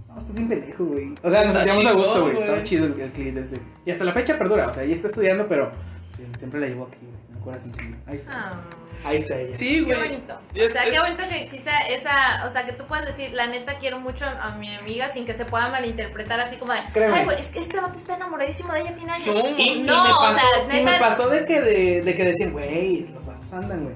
[0.09, 1.15] No, estás bien pendejo, güey.
[1.23, 2.37] O sea, nos sentíamos a gusto, güey.
[2.37, 3.59] Estaba chido el, el clip ese.
[3.83, 5.71] Y hasta la fecha perdura, o sea, ella está estudiando, pero
[6.15, 7.13] sí, siempre la llevo aquí, güey.
[7.31, 7.95] En el corazoncillo.
[8.05, 8.51] Ahí está.
[8.51, 8.82] Ah.
[9.05, 9.55] Ahí está ella.
[9.55, 10.09] Sí, Qué güey.
[10.09, 10.39] bonito.
[10.55, 13.31] Es- O sea, es- qué bonito que exista esa, o sea, que tú puedas decir,
[13.33, 16.79] la neta quiero mucho a mi amiga sin que se pueda malinterpretar así como de,
[16.93, 17.17] Créeme.
[17.19, 19.27] ay, güey, es que este vato está enamoradísimo de ella, tiene años.
[19.35, 20.31] No, Y, y No, o
[20.73, 23.95] y me pasó de que, de, de que decían, güey, los vatos andan, güey.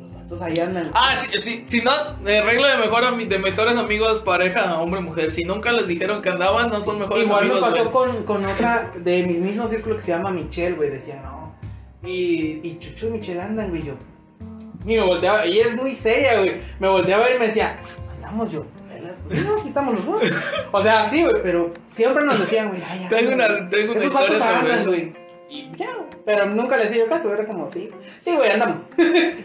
[0.00, 0.90] Los vatos ahí andan.
[0.94, 1.90] Ah, sí, sí, si no,
[2.26, 5.30] eh, regla de, mejor, de mejores amigos, pareja, hombre-mujer.
[5.30, 7.60] Si nunca les dijeron que andaban, no son mejores Igual amigos.
[7.60, 10.88] me pasó con, con otra de mi mismo círculo que se llama Michelle, güey.
[10.90, 11.42] Decía, no.
[12.04, 13.84] Y, y Chuchu y Michelle andan, güey.
[13.84, 13.94] Yo.
[14.84, 16.60] Y me volteaba, y es muy seria, güey.
[16.80, 17.78] Me volteaba y me decía,
[18.16, 18.66] andamos yo.
[19.26, 20.32] Pues sí, no, aquí estamos los dos.
[20.72, 23.08] O sea, sí, güey, pero siempre nos decían, güey, ay, ya.
[23.08, 24.88] Tengo una- tengo una historia sobre andan, eso.
[24.90, 25.12] güey.
[25.48, 25.90] Y ya.
[26.24, 27.90] Pero nunca le hacía yo caso, era como, sí.
[28.20, 28.90] Sí, güey, andamos.
[28.96, 29.04] yo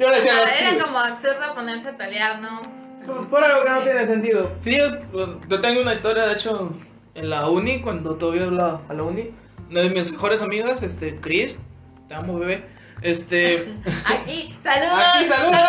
[0.10, 0.84] le decía, no, sí, era güey.
[0.86, 2.62] como absurdo ponerse a pelear, ¿no?
[3.06, 4.52] Pues por algo que no tiene sentido.
[4.62, 6.74] Sí, es- pues, yo tengo una historia, de hecho,
[7.14, 9.32] en la uni, cuando todavía iba a la uni,
[9.70, 11.60] una de mis mejores amigas, este, Chris,
[12.08, 12.66] te amo, bebé.
[13.02, 13.56] Este,
[14.06, 15.04] Aquí, saludos.
[15.16, 15.62] Aquí, saludos.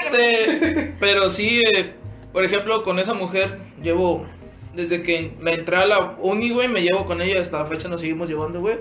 [0.00, 1.94] este, pero sí, eh,
[2.32, 4.26] por ejemplo, con esa mujer llevo,
[4.74, 7.88] desde que la entré a la uni, güey, me llevo con ella, hasta la fecha
[7.88, 8.78] nos seguimos llevando, güey.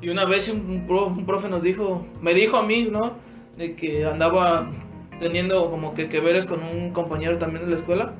[0.00, 3.16] Y una vez un, un pro- un profe nos dijo, me dijo a mí, ¿no?
[3.56, 4.70] De que andaba
[5.20, 8.14] teniendo como que que veres con un compañero también de la escuela.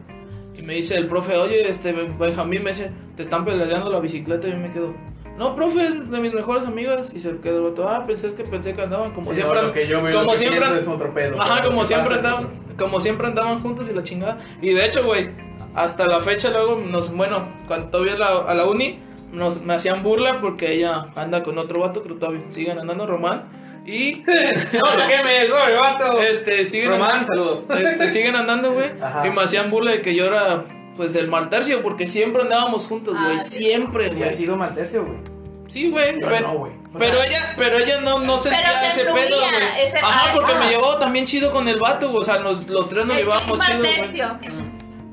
[0.57, 4.47] Y me dice el profe, oye, este Benjamín me dice, te están peleando la bicicleta
[4.47, 4.95] y yo me quedo.
[5.37, 7.11] No, profe, es de mis mejores amigas.
[7.15, 9.61] Y se quedó el vato, ah, pensé es que pensé que andaban como Sí, siempre.
[9.61, 10.61] no, lo que yo veo, como lo que siempre.
[10.61, 11.41] pienso es otro pedo.
[11.41, 14.39] Ajá, como siempre andaban, como siempre andaban juntos y la chingada.
[14.63, 15.31] Y de hecho, güey,
[15.75, 19.01] hasta la fecha luego nos, bueno, cuando todavía la, a la uni,
[19.33, 23.07] nos, me hacían burla porque ella anda con otro vato, creo que todavía siguen andando,
[23.07, 23.49] Román.
[23.87, 26.21] Y No, ¿qué me vato?
[26.23, 27.69] este, siguen Román, saludos.
[27.71, 28.91] este, siguen andando, güey.
[29.25, 30.63] Y me hacían burla de que yo era,
[30.97, 33.37] pues, el mal tercio, porque siempre andábamos juntos, güey.
[33.37, 34.37] Ah, siempre, Sí, ha güey.
[34.37, 35.19] sido mal tercio, güey.
[35.67, 36.21] Sí, güey.
[36.21, 36.73] Yo pero, no, güey.
[36.99, 40.03] Pero sea- ella, pero ella no, no sentía Pero se ese pedo, güey.
[40.03, 40.59] Ajá, porque ah.
[40.61, 42.21] me llevaba también chido con el vato, güey.
[42.21, 43.95] O sea, nos, los tres nos El llevábamos chido, güey.
[43.95, 44.39] tercio.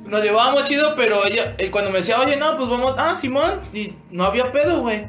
[0.06, 3.62] Nos llevábamos chido, pero ella, eh, cuando me decía, oye, no, pues vamos, ah, Simón,
[3.74, 5.08] y no había pedo, güey.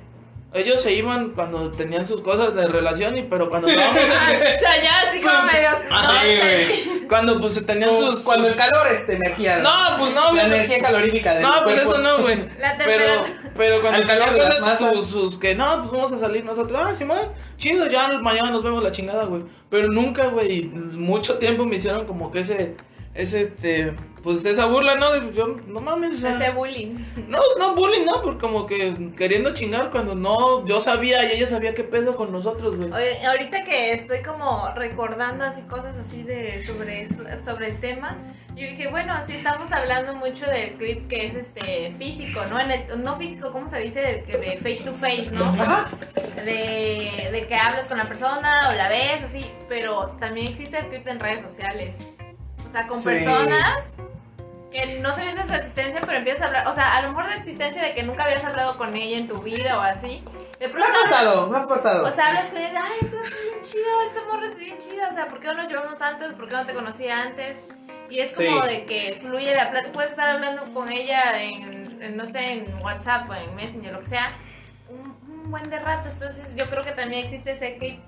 [0.55, 4.43] Ellos se iban cuando tenían sus cosas de relación, y pero cuando estábamos Ah, en-
[4.43, 5.69] o sea, ya así como Pues, medio.
[5.91, 7.03] Ajá, no, güey.
[7.13, 8.21] Cuando pues tenían sus.
[8.21, 9.59] Cuando sus- el calor este emergía.
[9.59, 10.55] No, pues no, La güey.
[10.55, 12.37] energía calorífica de No, los pues eso no, güey.
[12.59, 13.53] La Pero, temperatura.
[13.55, 16.17] pero cuando Al calor tenían de las cosas, sus, sus que no, pues vamos a
[16.19, 16.81] salir nosotros.
[16.83, 19.43] Ah, Simón, chido, ya mañana nos vemos la chingada, güey.
[19.69, 22.77] Pero nunca, güey, mucho tiempo me hicieron como que ese,
[23.15, 25.31] ese, este, pues esa burla, ¿no?
[25.33, 26.95] Yo, no mames, o sea, Ese bullying.
[27.29, 28.23] no, no bullying, ¿no?
[28.23, 32.31] Porque como que queriendo chingar cuando no, yo sabía y ella sabía qué pedo con
[32.33, 32.93] nosotros, güey.
[32.93, 38.17] Oye, ahorita que estoy como recordando así cosas así de sobre esto, sobre el tema,
[38.51, 42.61] yo dije, bueno, sí estamos hablando mucho del clip que es este físico, ¿no?
[42.61, 44.01] En el- no físico, ¿cómo se dice?
[44.01, 45.45] De, de face to face, ¿no?
[45.47, 45.87] Ajá.
[46.37, 50.87] De, de que hablas con la persona o la ves, así, pero también existe el
[50.89, 51.97] clip en redes sociales.
[52.73, 53.11] O sea, con Sí.
[53.11, 53.93] personas
[54.71, 57.29] que no sabías de su existencia, pero empiezas a hablar, o sea, a lo mejor
[57.29, 60.25] de existencia de que nunca habías hablado con ella en tu vida o así.
[60.59, 62.07] De Me pronto ha pasado, me ha pasado.
[62.07, 65.07] o sea, hablas con él, ay, esto es bien chido, este morro es bien chido,
[65.07, 66.33] o sea, ¿por qué no nos llevamos antes?
[66.33, 67.59] ¿Por qué no te conocía antes?
[68.09, 68.69] Y es como Sí.
[68.69, 72.75] de que fluye la plática, puedes estar hablando con ella en, en, no sé, en
[72.81, 74.33] WhatsApp o en Messenger, lo que sea,
[74.89, 78.01] un, un buen de rato, entonces yo creo que también existe ese clip.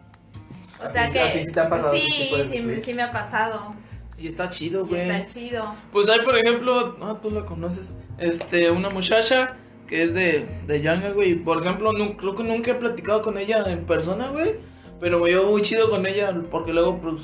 [0.80, 1.20] O ¿A sea que...
[1.20, 2.82] a ti sí te ha pasado ese Sí, sí, clip?
[2.82, 3.74] sí me ha pasado.
[4.18, 5.00] Y está chido, güey.
[5.10, 5.74] está chido.
[5.92, 9.56] Pues hay, por ejemplo, ah, tú la conoces, este, una muchacha
[9.88, 11.34] que es de, de Yanga, güey.
[11.34, 14.54] Por ejemplo, nu- creo que nunca he platicado con ella en persona, güey.
[15.00, 17.22] Pero me llevo muy chido con ella, porque luego, pues,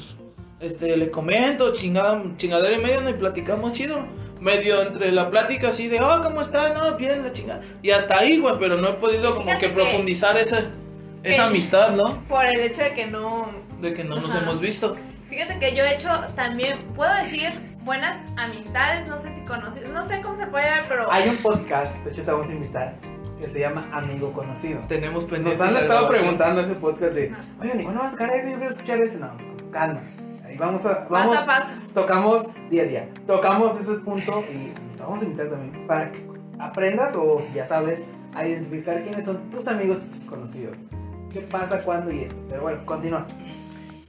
[0.61, 3.11] este, le comento, chingada, chingadera y medio, ¿no?
[3.11, 4.05] y platicamos chido.
[4.41, 6.75] Medio entre la plática así de, oh, ¿cómo estás?
[6.75, 7.61] No, bien, la chingada.
[7.83, 10.71] Y hasta ahí, güey, pero no he podido como que que- profundizar esa,
[11.23, 12.23] esa amistad, ¿no?
[12.29, 13.49] Por el hecho de que no...
[13.81, 14.93] De que no nos hemos visto.
[15.31, 17.51] Fíjate que yo he hecho también, puedo decir,
[17.85, 21.11] buenas amistades, no sé si conocí, no sé cómo se puede ver, pero...
[21.11, 22.95] Hay un podcast, de hecho te vamos a invitar,
[23.41, 24.81] que se llama Amigo Conocido.
[24.89, 25.61] Tenemos Nos pendientes.
[25.61, 26.23] han esa estado grabación.
[26.37, 28.49] preguntando ese podcast de, oye, ¿ni cuándo vas a sacar eso?
[28.51, 29.21] Yo quiero escuchar ese.
[29.21, 29.31] No,
[29.71, 30.01] calma.
[30.45, 31.07] Ahí vamos a.
[31.09, 31.75] Vamos, Paso a paso.
[31.95, 33.09] Tocamos día a día.
[33.27, 36.27] Tocamos ese punto y te vamos a invitar también para que
[36.59, 40.79] aprendas o si ya sabes, a identificar quiénes son tus amigos y tus conocidos.
[41.33, 42.35] ¿Qué pasa, cuándo y eso?
[42.49, 43.27] Pero bueno, continúa.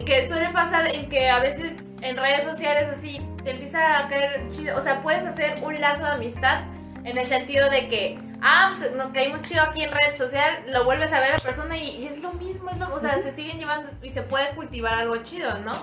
[0.06, 4.48] Que suele pasar en que a veces en redes sociales así te empieza a caer
[4.50, 4.78] chido.
[4.78, 6.62] O sea, puedes hacer un lazo de amistad
[7.04, 10.84] en el sentido de que, ah, pues nos caímos chido aquí en red social, lo
[10.86, 13.20] vuelves a ver a la persona y, y es lo mismo, es lo, o sea,
[13.20, 15.74] se siguen llevando y se puede cultivar algo chido, ¿no?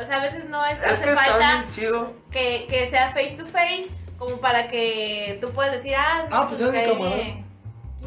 [0.00, 2.12] O sea, a veces no es, Es hace que falta chido.
[2.30, 3.88] que, que sea face to face,
[4.18, 7.22] como para que tú puedas decir, ah, no, Ah, pues es mi eh, camarada.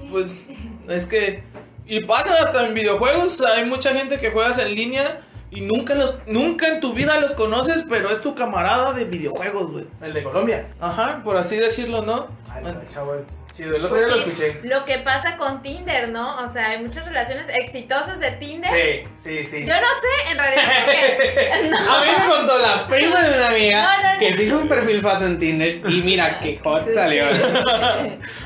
[0.09, 0.45] Pues
[0.87, 1.43] es que.
[1.85, 3.41] Y pasa hasta en videojuegos.
[3.41, 5.21] Hay mucha gente que juegas en línea
[5.55, 9.71] y nunca los nunca en tu vida los conoces, pero es tu camarada de videojuegos,
[9.71, 9.87] güey.
[10.01, 10.67] El de Colombia.
[10.79, 12.27] Ajá, por así decirlo, ¿no?
[12.53, 13.75] Ay, Bueno, chavo es chido.
[13.75, 14.59] El otro día Pues lo sí, escuché.
[14.67, 16.37] Lo que pasa con Tinder, ¿no?
[16.45, 18.71] O sea, hay muchas relaciones exitosas de Tinder.
[18.71, 19.59] Sí, sí, sí.
[19.65, 21.77] Yo no sé, en realidad, porque- no.
[21.77, 24.19] A mí me contó la prima de una amiga No, no, no.
[24.19, 27.25] que se hizo un perfil falso en Tinder y mira qué hot salió.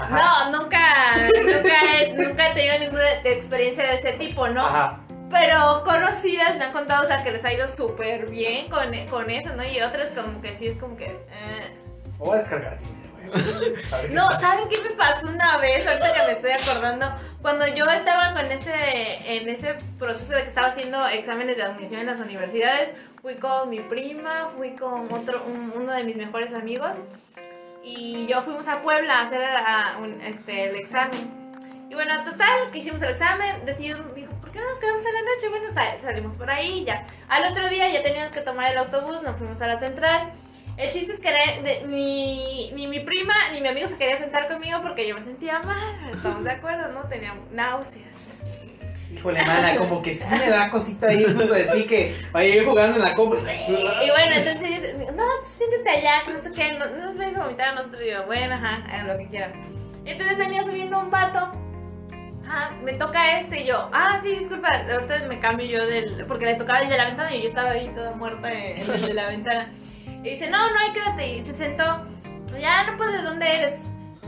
[0.10, 0.80] No, nunca,
[1.44, 4.66] nunca he, nunca he tenido ninguna experiencia de ese tipo, ¿no?
[4.66, 5.00] Ajá.
[5.30, 9.30] Pero conocidas me han contado, o sea, que les ha ido súper bien con, con
[9.30, 9.64] eso, ¿no?
[9.64, 11.06] Y otras como que sí es como que...
[11.06, 11.76] eh.
[12.18, 13.76] Voy a descargar Tinder, güey.
[13.94, 14.30] A No.
[14.40, 15.88] ¿saben qué me pasó una vez?
[15.88, 17.06] Ahorita que me estoy acordando.
[17.42, 18.74] Cuando yo estaba con ese,
[19.38, 23.70] en ese proceso de que estaba haciendo exámenes de admisión en las universidades, fui con
[23.70, 26.98] mi prima, fui con otro, un- uno de mis mejores amigos.
[27.82, 31.56] y yo fuimos a Puebla a hacer a- un- este, el examen.
[31.90, 34.02] Y bueno, total, que hicimos el examen, decidimos,
[34.50, 35.50] ¿por qué no nos quedamos en la noche?
[35.50, 37.06] Bueno, sal- salimos por ahí y ya.
[37.28, 40.32] Al otro día ya teníamos que tomar el autobús, nos fuimos a la central.
[40.78, 44.18] El chiste es que ne- de- ni, ni mi prima ni mi amigo se quería
[44.18, 46.10] sentar conmigo porque yo me sentía mal.
[46.14, 47.02] Estamos de acuerdo, ¿no?
[47.10, 48.38] Tenía náuseas.
[49.14, 52.70] Híjole, mana, como que sí me da cosita ahí junto de ti que vaya yo
[52.70, 53.40] jugando en la compra.
[53.42, 57.36] Y bueno, entonces no, tú siéntate allá, que no sé qué, no, no nos vayas
[57.38, 58.02] a vomitar a nosotros.
[58.04, 59.52] Y yo, bueno, ajá, hagan lo que quieran.
[60.06, 61.52] Entonces venía subiendo un vato.
[62.52, 66.46] Ah, me toca este y yo, ah, sí, disculpa, ahorita me cambio yo del, porque
[66.46, 69.14] le tocaba el de la ventana y yo estaba ahí toda muerta en el de
[69.14, 69.72] la ventana.
[70.24, 71.36] Y dice, no, no, ahí quédate.
[71.36, 71.84] Y se sentó,
[72.60, 73.84] ya, no pues, ¿de dónde eres?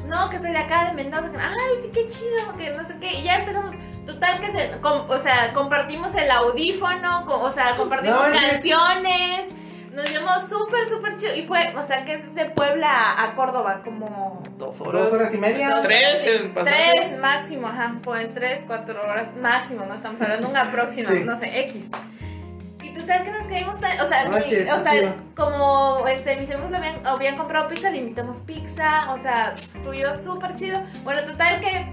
[0.06, 1.30] No, que soy de acá, de Mendoza.
[1.40, 3.12] Ay, qué chido, que no sé qué.
[3.20, 3.74] Y ya empezamos,
[4.06, 8.50] total que se, com- o sea, compartimos el audífono, o sea, compartimos No, es que-
[8.52, 9.46] canciones.
[9.92, 11.36] Nos llevamos súper, súper chido.
[11.36, 15.38] Y fue, o sea, que es de Puebla a, Córdoba, como Dos Dos horas y
[15.38, 15.70] media.
[15.70, 16.28] Dos Tres horas.
[16.42, 16.92] en pasaje.
[16.96, 17.96] Tres máximo, ajá.
[18.02, 21.24] Pues tres, cuatro horas máximo, no estamos hablando de una próxima, Sí.
[21.26, 21.90] no sé, X.
[22.84, 25.14] Y total que nos caímos tan, o sea, mi- o sea, sí.
[25.36, 30.16] como este, mis amigos le habían, habían comprado pizza, le invitamos pizza, o sea, fluyó
[30.16, 30.82] súper chido.
[31.04, 31.86] Bueno, total que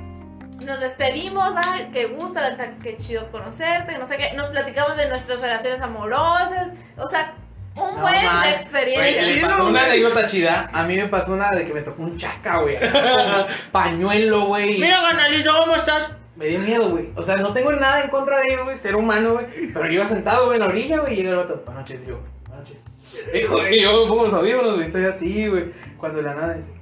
[0.64, 2.40] nos despedimos, ay, qué gusto,
[2.82, 7.34] qué chido conocerte, no sé qué, nos platicamos de nuestras relaciones amorosas, o sea,
[7.78, 9.20] un No buen de experiencia.
[9.22, 10.70] Chido, una anécdota chida.
[10.72, 12.78] A mí me pasó una de que me tocó un chaca, güey.
[13.72, 14.78] Pañuelo, güey.
[14.78, 16.10] Mira, Ganalito, ¿cómo estás?
[16.36, 17.10] Me dio miedo, güey.
[17.16, 18.76] O sea, no tengo nada en contra de él, güey.
[18.76, 19.46] Ser humano, güey.
[19.72, 21.14] Pero yo iba sentado, güey, en la orilla, güey.
[21.14, 21.62] Y llega el vato.
[21.64, 22.20] Buenas noches, yo.
[22.46, 23.34] Buenas noches.
[23.34, 24.86] Y, güey, yo me pongo los audífonos, güey.
[24.86, 25.72] Estoy así, güey.
[25.98, 26.78] Cuando de la nada dice.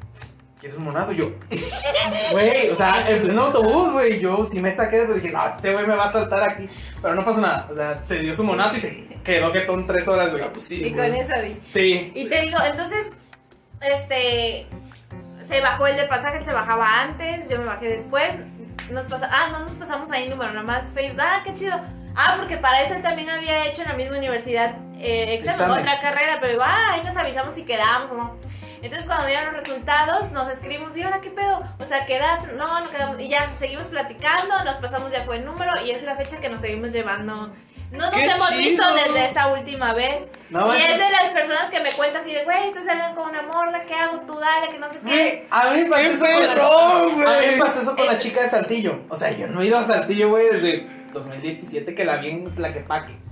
[0.61, 1.13] ¿Quieres un monazo?
[1.13, 1.31] Yo.
[2.33, 4.21] Güey, o sea, en pleno autobús, güey.
[4.21, 6.69] Yo sí me saqué, pues dije, no, este güey me va a saltar aquí.
[7.01, 7.69] Pero no pasó nada.
[7.71, 10.43] O sea, se dio su monazo y se quedó que son tres horas, güey.
[10.43, 11.21] Ah, pues sí, Y con güey.
[11.21, 11.61] eso di.
[11.75, 12.13] Sí.
[12.15, 13.13] Y te digo, entonces,
[13.81, 14.67] este,
[15.43, 18.31] se bajó el de pasaje, él se bajaba antes, yo me bajé después,
[18.91, 21.79] nos pasa, ah, no nos pasamos ahí número, nada más Facebook, ah, qué chido.
[22.15, 25.79] Ah, porque para eso él también había hecho en la misma universidad eh, examen, Examen.
[25.81, 28.37] otra carrera, pero digo, ah, ahí nos avisamos si quedamos o no.
[28.81, 31.61] Entonces cuando dieron los resultados, nos escribimos, ¿y ahora qué pedo?
[31.79, 32.53] O sea, ¿quedas?
[32.55, 33.19] No, no quedamos.
[33.21, 36.49] Y ya, seguimos platicando, nos pasamos, ya fue el número, y es la fecha que
[36.49, 37.53] nos seguimos llevando.
[37.97, 38.61] No nos ¡Qué hemos chido!
[38.61, 40.31] visto desde esa última vez.
[40.51, 43.31] No y es de las personas que me cuentan así de, güey, estoy saliendo con
[43.31, 44.21] una morra, ¿qué hago?
[44.21, 45.47] Tú dale, que no sé qué.
[45.51, 48.19] A mí me pasó ¡Qué eso con la, a mí me pasó eso con la
[48.19, 49.01] chica de Saltillo.
[49.09, 52.55] O sea, yo no he ido a Saltillo, güey, desde 2017 que la vi en
[52.55, 53.26] Tlaquepaque.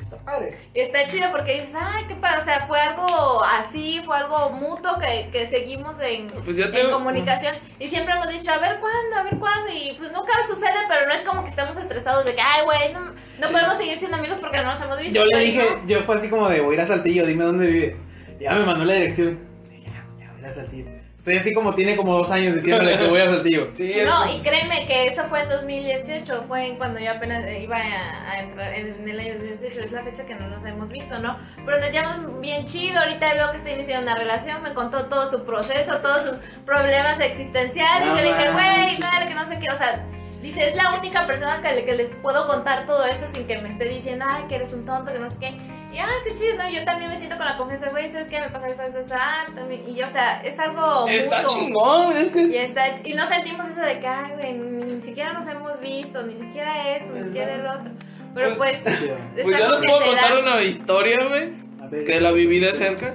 [0.00, 0.58] Está padre.
[0.74, 2.40] Y está chido porque dices, ay, qué padre.
[2.40, 6.72] O sea, fue algo así, fue algo mutuo que, que seguimos en, Pues ya en
[6.72, 7.54] tengo- comunicación.
[7.78, 9.70] Y siempre hemos dicho, a ver cuándo, a ver cuándo.
[9.72, 12.92] Y pues nunca sucede, pero no es como que estemos estresados de que, ay, güey,
[12.94, 13.00] no,
[13.40, 15.14] no podemos seguir siendo amigos porque no nos hemos visto.
[15.14, 15.86] Yo le dije, no.
[15.86, 18.04] yo fue así como de voy a ir a Saltillo, dime dónde vives.
[18.38, 19.38] Y ya me mandó la dirección.
[19.70, 20.99] Dije, ya, ya voy a ir a Saltillo.
[21.20, 23.68] Estoy así como tiene como dos años diciéndole que voy a Saltillo.
[23.74, 27.44] Sí, es- No, y créeme que eso fue en 2018, fue en cuando yo apenas
[27.60, 30.88] iba a, a entrar en el año 2018, es la fecha que no nos hemos
[30.88, 31.38] visto, ¿no?
[31.66, 35.30] Pero nos llevamos bien chido, ahorita veo que está iniciando una relación, me contó todo
[35.30, 39.58] su proceso, todos sus problemas existenciales, No yo le dije, güey, dale, que no sé
[39.58, 40.02] qué, o sea,
[40.42, 43.58] dice, es la única persona que, le- que les puedo contar todo esto sin que
[43.58, 45.56] me esté diciendo, ay, que eres un tonto, que no sé qué,
[45.92, 46.70] y ah, qué chido, ¿no?
[46.70, 48.40] Yo también me siento con la confianza, güey, ¿sabes qué?
[48.40, 51.56] Me pasa eso, eso, eso, ah, también, y yo, o sea, es algo Está mutuo.
[51.58, 52.42] chingón, es que.
[52.42, 56.22] Y, está, y no sentimos eso de que, ay, güey, ni siquiera nos hemos visto,
[56.22, 57.90] ni siquiera eso, ni siquiera el otro.
[58.34, 58.86] Pero pues, Pues-
[59.36, 60.40] es Pues yo les puedo contar da.
[60.40, 62.04] una historia, güey.
[62.04, 63.14] Que la viví de cerca.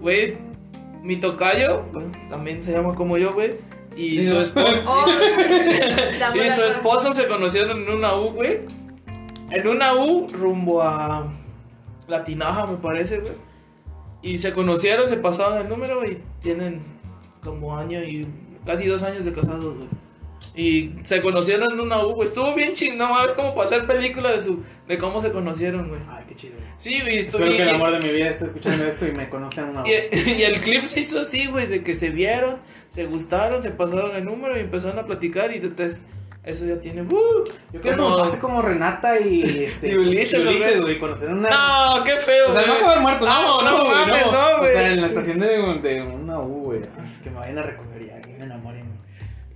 [0.00, 0.38] Güey,
[1.02, 1.84] mi tocayo,
[2.30, 3.58] también se llama como yo, güey.
[3.98, 4.84] Y Sí, su esposa.
[4.86, 5.04] Oh,
[6.34, 8.60] Y su esposa se conocieron en una U, güey.
[9.50, 11.26] En una U rumbo a
[12.06, 13.32] La Tinaja, me parece, güey.
[14.22, 16.82] Y se conocieron, se pasaron el número y tienen
[17.42, 18.26] como año y
[18.64, 19.88] casi dos años de casados, güey.
[20.54, 22.28] Y se conocieron en una U, güey.
[22.28, 23.26] Estuvo bien chingón, ¿no?
[23.26, 26.00] Es como para hacer película de su de cómo se conocieron, güey.
[26.08, 26.54] Ay, qué chido.
[26.76, 29.28] Sí, güey, estuvo Espero que el amor de mi vida esté escuchando esto y me
[29.28, 33.06] conozcan una y, y el clip se hizo así, güey, de que se vieron, se
[33.06, 36.04] gustaron, se pasaron el número y empezaron a platicar y entonces
[36.44, 37.02] eso ya tiene...
[37.02, 37.44] ¡uh!
[37.72, 39.88] Yo creo que nos pase como Renata y este.
[39.88, 40.44] Y Ulises,
[40.80, 40.98] güey.
[41.30, 41.50] una.
[41.50, 44.58] No, qué feo, O sea, no acabar muerto, no, No, no güey, mames, no, O
[44.58, 44.72] güey.
[44.72, 45.48] sea, en la estación de,
[45.82, 48.98] de una U, güey, así, que me vayan a recoger ya, que me enamoren.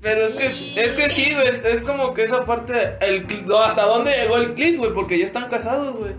[0.02, 3.26] Pero es que, es que sí, güey, es, es como que esa parte, el,
[3.64, 6.12] hasta dónde llegó el clip, güey, porque ya están casados, güey.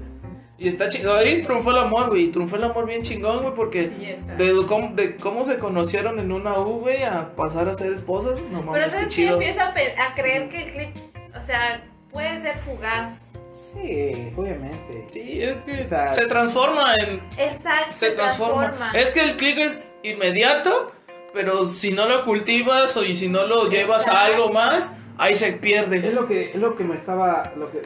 [0.64, 3.90] Y está chido, ahí triunfó el amor, güey, triunfó el amor bien chingón, güey, porque
[3.90, 4.34] Sí, está.
[4.36, 8.42] de, cómo, de cómo se conocieron en una U, güey, a pasar a ser esposos,
[8.50, 9.34] no mames, Pero sabes que chido.
[9.34, 10.96] empiezo a, a creer que el clip,
[11.38, 13.30] o sea, puede ser fugaz.
[13.54, 15.04] Sí, obviamente.
[15.08, 18.92] Sí, es que O sea, se transforma en, Exacto, se transforma.
[18.96, 20.92] Es que el click es inmediato,
[21.34, 25.36] pero si no lo cultivas o y si no lo llevas a algo más, ahí
[25.36, 26.12] se Es pierde.
[26.12, 27.52] lo que, es lo que me estaba.
[27.58, 27.82] Lo que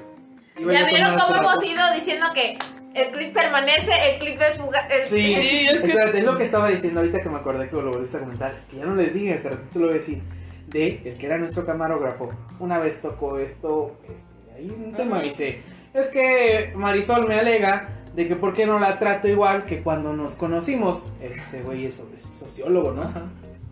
[0.59, 1.51] Ya vieron cómo rato.
[1.51, 2.57] hemos ido diciendo que
[2.93, 6.69] el clip permanece, el clip es Sí, Sí, es que- Espérate, es lo que estaba
[6.69, 8.55] diciendo ahorita que me acordé que lo volviste a comentar.
[8.71, 10.21] Que ya no les dije, hace ratito lo voy a decir.
[10.67, 12.29] De el que era nuestro camarógrafo.
[12.59, 13.97] Una vez tocó esto.
[14.03, 15.61] Este, ahí un tema dice.
[15.93, 20.13] Es que Marisol me alega de que por qué no la trato igual que cuando
[20.13, 21.11] nos conocimos.
[21.21, 23.11] Ese güey es, es sociólogo, ¿no?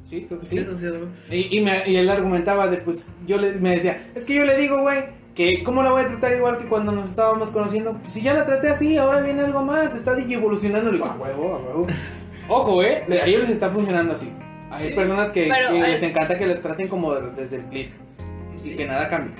[0.05, 0.65] Sí, creo que sí.
[1.31, 4.45] Y, y, me- y él argumentaba de, pues, yo le, me decía, es que yo
[4.45, 5.03] le digo, güey,
[5.35, 7.93] que cómo la voy a tratar igual que cuando nos estábamos conociendo.
[7.99, 10.89] Pues, si ya la traté así, ahora viene algo más, está DJ evolucionando.
[10.91, 11.87] Le digo, a huevo, a huevo.
[12.47, 14.33] Ojo, eh, a ellos les está funcionando así.
[14.71, 14.93] Hay Sí.
[14.93, 17.91] personas que, Pero, que eh, les encanta que les traten como de- desde el clip
[18.63, 19.33] y que nada cambie.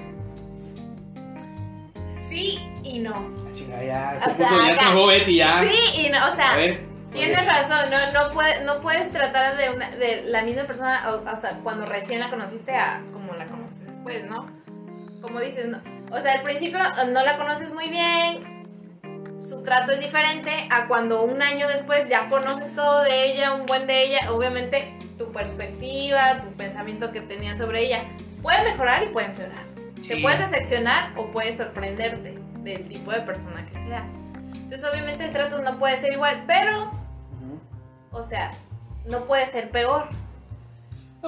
[2.28, 3.14] Sí y no.
[3.16, 5.64] Ah, Chinga, ya, O se sea, puso, ya acá- se enojó Betty, ya.
[5.64, 6.80] Sí y no, o sea, A ver.
[7.12, 7.48] tienes oye.
[7.48, 11.36] razón, no, no, puede- no puedes tratar de, una, de la misma persona, o, o
[11.38, 14.46] sea, cuando recién la conociste a como la conoces después, ¿no?
[15.22, 18.56] Como dices, no, o sea, al principio eh, no la conoces muy bien,
[19.44, 23.66] su trato es diferente a cuando un año después ya conoces todo de ella, un
[23.66, 28.04] buen de ella, obviamente tu perspectiva, tu pensamiento que tenías sobre ella
[28.42, 29.66] puede mejorar y puede empeorar.
[29.96, 30.22] Te Sí.
[30.22, 34.06] puedes decepcionar o puedes sorprenderte del tipo de persona que sea.
[34.54, 36.92] Entonces, obviamente, el trato no puede ser igual, pero,
[38.12, 38.52] o sea,
[39.08, 40.10] no puede ser peor.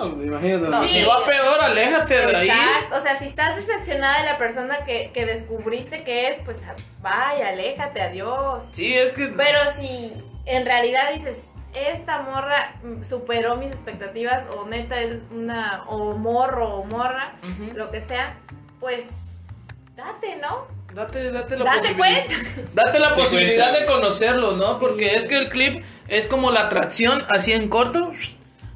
[0.05, 0.69] No, imagino.
[0.69, 0.99] No, Sí.
[0.99, 2.47] si va peor, aléjate de ahí.
[2.49, 2.95] Exacto.
[2.97, 6.63] O sea, si estás decepcionada de la persona que, que descubriste que es, pues
[7.01, 8.63] vaya, aléjate, adiós.
[8.71, 9.27] Sí, es que.
[9.27, 10.13] Pero si
[10.45, 12.75] en realidad dices, esta morra
[13.07, 17.35] superó mis expectativas, o neta es una, o morro, o morra,
[17.75, 18.37] lo que sea,
[18.79, 19.39] pues
[19.95, 20.67] date, ¿no?
[20.93, 22.25] Date, date la Date posibilidad.
[22.25, 22.61] cuenta.
[22.73, 24.73] Date la posibilidad de conocerlo, ¿no?
[24.73, 24.77] Sí.
[24.79, 28.11] Porque es que el clip es como la atracción así en corto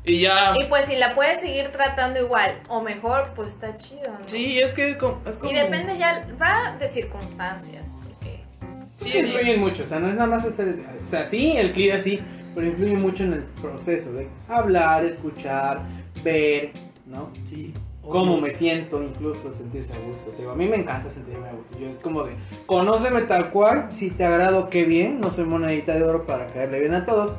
[0.03, 0.53] y ya.
[0.59, 4.27] Y pues si la puedes seguir tratando igual o mejor, pues está chido, ¿no?
[4.27, 5.21] Sí, es que es como.
[5.27, 8.41] es como- Y depende ya, va de circunstancias, porque...
[8.97, 11.93] Sí, influyen mucho, o sea, no es nada más hacer, o sea, sí, el clip
[11.93, 12.19] así,
[12.53, 15.81] pero influye mucho en el proceso de hablar, escuchar,
[16.23, 16.71] ver,
[17.05, 17.31] ¿no?
[17.45, 17.73] Sí.
[18.03, 20.31] Cómo me siento, incluso sentirse a gusto.
[20.31, 21.77] Te digo, a mí me encanta sentirme a gusto.
[21.79, 22.33] Yo es como de,
[22.65, 26.79] conóceme tal cual, si te agrado, qué bien, no soy monedita de oro para caerle
[26.79, 27.35] bien a todos,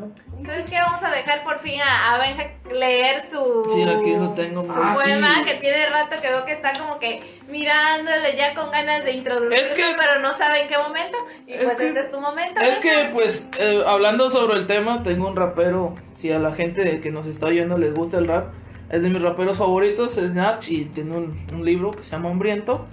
[0.00, 4.14] pues, Entonces, ¿qué vamos a dejar por fin a, a Benja leer su, Sí, aquí
[4.14, 5.44] lo tengo, su Ah, poema sí.
[5.44, 9.54] que tiene rato que veo que está como que mirándole ya con ganas de introducirlo,
[9.56, 11.18] Es que- pero no sabe en qué momento.
[11.46, 12.60] Y Es pues que- este es tu momento.
[12.60, 12.80] Es Benja.
[13.08, 15.94] que, pues, eh, hablando sobre el tema, tengo un rapero.
[16.14, 18.52] Si a la gente que nos está oyendo les gusta el rap,
[18.90, 22.30] es de mis raperos favoritos, es Nach, y tiene un, un libro que se llama
[22.30, 22.86] Hambriento.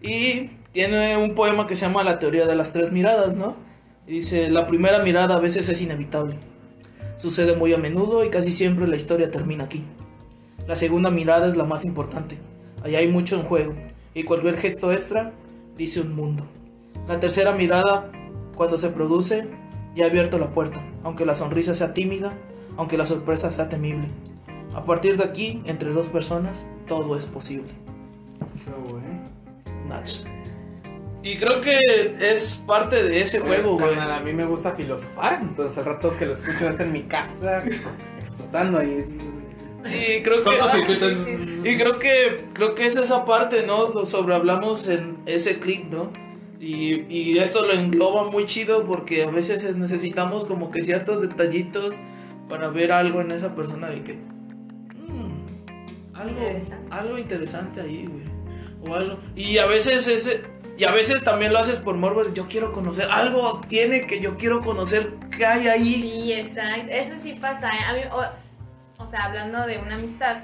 [0.00, 3.56] Y tiene un poema que se llama La teoría de las tres miradas, ¿no?
[4.06, 6.36] Y dice: La primera mirada a veces es inevitable.
[7.16, 9.84] Sucede muy a menudo y casi siempre la historia termina aquí.
[10.66, 12.38] La segunda mirada es la más importante.
[12.82, 13.74] Allá hay mucho en juego.
[14.14, 15.32] Y cualquier gesto extra
[15.76, 16.46] dice un mundo.
[17.08, 18.10] La tercera mirada,
[18.56, 19.48] cuando se produce,
[19.94, 22.32] ya ha abierto la puerta, aunque la sonrisa sea tímida,
[22.76, 24.08] aunque la sorpresa sea temible.
[24.74, 27.68] A partir de aquí, entre dos personas, todo es posible.
[29.88, 30.33] Nach.
[31.24, 31.78] Y creo que
[32.20, 33.98] es parte de ese juego, güey.
[33.98, 37.62] A mí me gusta filosofar, entonces al rato que lo escucho está en mi casa,
[38.20, 39.02] explotando ahí.
[39.84, 40.44] Sí, creo que.
[40.44, 41.10] Cortocircuito.
[41.66, 43.88] Y creo que creo que es esa parte, ¿no?
[43.92, 46.10] Lo sobre hablamos en ese clip, ¿no?
[46.60, 51.20] Y, y esto lo engloba muy chido porque a veces es- necesitamos como que ciertos
[51.22, 51.96] detallitos
[52.48, 56.40] para ver algo en esa persona de que mm, algo
[56.90, 58.24] algo interesante ahí, güey.
[58.86, 59.18] O algo.
[59.34, 60.42] Y a veces ese
[60.76, 64.36] y a veces también lo haces por morbo, yo quiero conocer algo tiene que yo
[64.36, 65.84] quiero conocer qué hay ahí.
[66.00, 66.86] Sí, exacto.
[66.90, 67.68] Eso sí pasa.
[67.70, 67.84] ¿eh?
[67.88, 70.36] A mí, o, o sea, hablando de una amistad.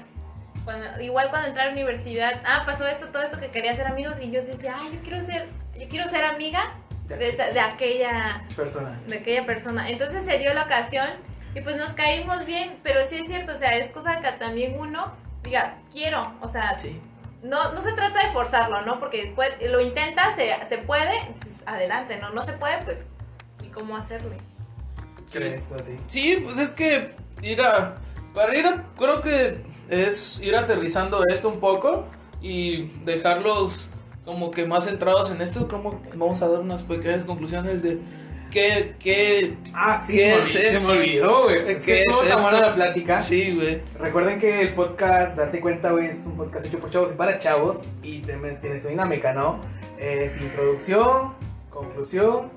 [0.63, 3.87] Cuando, igual cuando entré a la universidad, ah, pasó esto, todo esto que quería ser
[3.87, 6.75] amigos y yo decía, ay, yo quiero ser, yo quiero ser amiga
[7.07, 8.99] de, esa- de aquella, Persona.
[9.07, 9.89] de aquella persona.
[9.89, 11.07] Entonces se dio la ocasión
[11.55, 14.79] y pues nos caímos bien, pero sí es cierto, o sea, es cosa que también
[14.79, 15.11] uno
[15.43, 17.01] diga, quiero, o sea, Sí.
[17.43, 18.99] No, no se trata de forzarlo, ¿no?
[18.99, 21.33] Porque puede- lo intenta, se, se puede,
[21.65, 22.29] adelante, ¿no?
[22.31, 23.09] No se puede, pues,
[23.63, 24.37] ¿y cómo hacerle?
[25.31, 25.71] ¿Crees?
[25.71, 25.97] Así.
[26.07, 27.11] Sí, pues es que
[27.41, 27.97] ir a.
[28.33, 28.83] Para ir a.
[28.97, 32.05] Creo que es ir aterrizando esto un poco
[32.41, 33.89] y dejarlos
[34.25, 35.67] como que más centrados en esto.
[35.67, 37.99] Como vamos a dar unas pequeñas conclusiones de
[38.51, 38.93] qué.
[38.99, 41.57] qué Ah, sí, ¿Qué se, me, es se me olvidó, güey.
[41.57, 43.21] Es ¿Qué que estuvo es tan buena la plática.
[43.21, 43.81] sí, güey.
[43.99, 47.39] Recuerden que el podcast, date cuenta, güey, es un podcast hecho por chavos y para
[47.39, 47.79] chavos.
[48.03, 49.59] Y tiene su dinámica, ¿no?
[49.97, 51.33] Es introducción,
[51.71, 52.51] conclusión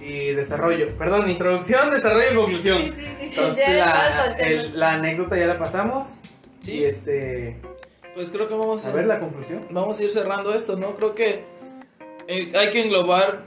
[0.00, 0.96] y desarrollo.
[0.96, 2.78] Perdón, introducción, desarrollo y conclusión.
[2.82, 6.20] Sí, sí, sí, sí, Entonces, ya la, el- la anécdota ya la pasamos.
[6.60, 6.78] Sí.
[6.78, 7.60] Y este.
[8.14, 9.66] Pues creo que vamos A ver la conclusión.
[9.70, 10.96] vamos a ir cerrando esto, ¿no?
[10.96, 11.44] Creo que
[12.26, 13.44] eh, hay que englobar,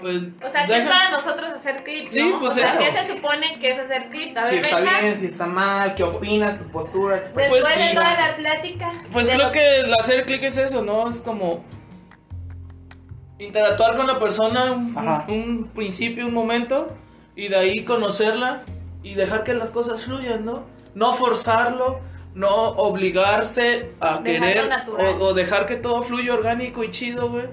[0.00, 0.30] pues...
[0.44, 2.08] O sea, ¿qué es para nosotros hacer clip?
[2.08, 2.40] Sí, ¿no?
[2.40, 2.94] pues, o sea, claro.
[2.96, 4.36] ¿qué se supone que es hacer clip?
[4.36, 7.20] A ver, Si está venga, bien, si está mal, qué opinas, tu postura.
[7.22, 8.92] tu Después Pues, de sí, toda la plática.
[9.12, 11.08] Pues creo lo- que el hacer clic es eso, ¿no?
[11.08, 11.62] Es como
[13.38, 16.94] interactuar con la persona un, principio, un momento,
[17.36, 18.64] y de ahí conocerla
[19.02, 20.64] y dejar que las cosas fluyan, ¿no?
[20.94, 22.00] No forzarlo,
[22.34, 24.22] no obligarse a Dejarlo
[24.94, 27.46] querer o, o dejar que todo fluya orgánico y chido, güey.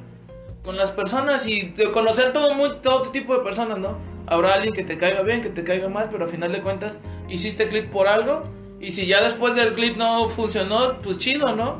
[0.67, 3.97] Con las personas y de conocer todo, muy, todo tipo de personas, ¿no?
[4.25, 6.99] Habrá alguien que te caiga bien, que te caiga mal, pero al final de cuentas
[7.29, 8.43] hiciste clic por algo.
[8.81, 11.79] Y si ya después del clic no funcionó, pues chido, ¿no?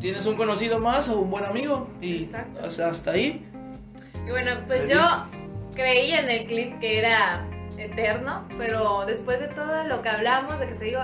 [0.00, 1.86] Tienes un conocido más o un buen amigo.
[2.00, 2.64] Y Exacto.
[2.64, 3.44] hasta ahí.
[4.26, 5.00] Y bueno, pues yo
[5.74, 7.46] creí en el clip que era
[7.76, 11.00] eterno, pero después de todo lo que hablamos, de que se digo,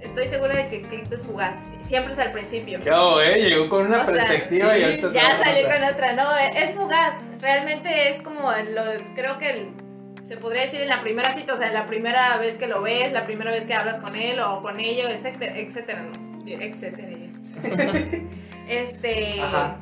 [0.00, 1.74] estoy segura de que el clip es fugaz.
[1.80, 2.80] Siempre es al principio.
[2.80, 3.38] ¿Qué hago, eh?
[3.48, 6.74] Llegó con una O sea, perspectiva y sí, ahorita Ya salió con otra, no, es
[6.74, 7.14] fugaz.
[7.40, 8.82] Realmente es como, lo,
[9.14, 9.70] creo que el-
[10.26, 13.12] se podría decir en la primera cita, o sea, la primera vez que lo ves,
[13.12, 17.08] la primera vez que hablas con él o con ellos, etcétera, etcétera, no, etcétera.
[18.68, 19.76] Este, Ajá.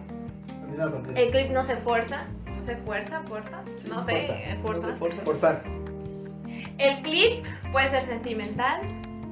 [1.14, 4.34] El clip no se fuerza, no se fuerza, fuerza, Sí, no sé, fuerza.
[4.38, 5.22] eh, No se fuerza.
[5.22, 5.62] Forzar.
[6.78, 8.80] El clip puede ser sentimental,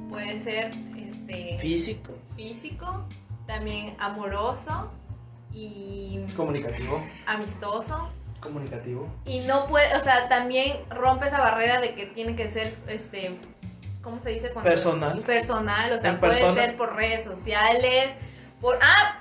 [0.09, 2.13] puede ser este Físico.
[2.35, 3.05] físico,
[3.45, 4.91] también amoroso
[5.51, 7.03] y Comunicativo.
[7.25, 8.09] amistoso.
[8.39, 9.07] Comunicativo.
[9.25, 13.37] Y no puede, o sea, también rompe esa barrera de que tiene que ser, este,
[14.01, 14.51] ¿cómo se dice?
[14.51, 15.19] Cuando- Personal.
[15.21, 16.53] Personal, o sea, En puede persona.
[16.61, 18.11] ser por redes sociales,
[18.61, 18.77] por...
[18.81, 19.19] Ah,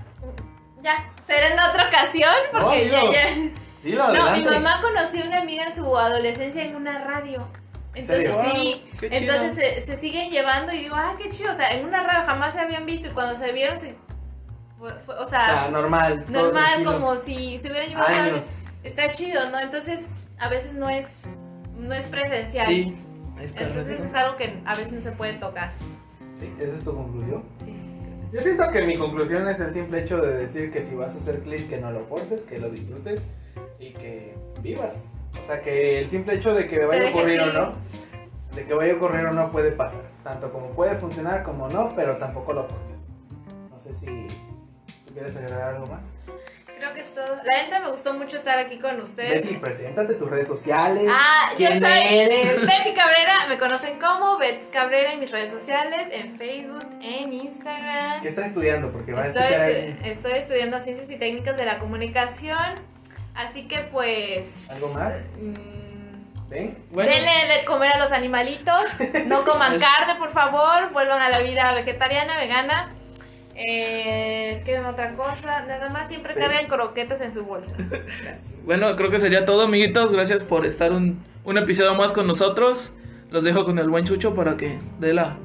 [0.82, 3.51] ya, será en otra ocasión, porque No, ya, ya...
[3.82, 7.47] Dilo, No, mi mamá conoció una amiga en su adolescencia en una radio.
[7.97, 11.73] Entonces sí, Wow, entonces se, se siguen llevando y digo, ah, qué chido, o sea,
[11.75, 13.95] en una radio jamás se habían visto y cuando se vieron, se,
[14.79, 16.25] fue- fue- o O sea, normal.
[16.29, 18.59] normal, como si se hubieran llevado Años.
[18.85, 19.59] Está chido, ¿no?
[19.59, 21.39] Entonces, a veces no es,
[21.79, 22.67] no es presencial.
[22.67, 22.97] Sí.
[23.41, 25.73] Es Entonces es algo que a veces no se puede tocar.
[26.39, 27.45] Sí, esa es tu conclusión.
[27.59, 27.75] Sí.
[28.33, 31.19] Yo siento que mi conclusión es el simple hecho de decir que si vas a
[31.19, 33.29] hacer clip, que no lo forces, que lo disfrutes
[33.79, 35.09] y que vivas.
[35.41, 37.72] O sea, que el simple hecho de que vaya a ocurrir o no,
[38.55, 40.03] de que vaya a ocurrir o no puede pasar.
[40.24, 43.09] Tanto como puede funcionar como no, pero tampoco lo forces.
[43.70, 44.26] No sé si
[45.07, 46.01] tú quieres agregar algo más.
[46.78, 47.37] Creo que es todo.
[47.45, 49.43] La neta me gustó mucho estar aquí con ustedes.
[49.43, 51.07] Betty, preséntate tus redes sociales.
[51.11, 52.61] Ah, yo ¿Quién soy eres?
[52.61, 58.20] Betty Cabrera, me conocen como Bets Cabrera en mis redes sociales, en Facebook, en Instagram.
[58.20, 58.93] ¿Qué estás estudiando?
[58.93, 60.01] Porque a Estoy, ahí.
[60.05, 62.74] estoy estudiando Ciencias y Técnicas de la Comunicación,
[63.37, 64.70] así que pues...
[64.70, 65.28] ¿Algo más?
[65.41, 66.78] mm, ¿Ven?
[66.91, 68.84] Bueno, Denle de comer a los animalitos,
[69.26, 72.91] no coman Es- carne, por favor, vuelvan a la vida vegetariana, vegana.
[73.59, 75.62] Eh, ¿Qué otra cosa?
[75.62, 76.41] Nada más siempre Sí.
[76.41, 77.72] carguen croquetas en su bolsa.
[77.78, 78.64] Gracias.
[78.64, 80.12] bueno, creo que sería todo, amiguitos.
[80.12, 82.93] Gracias por estar un, un episodio más con nosotros.
[83.30, 85.39] Los dejo con el buen Chucho para que dé la.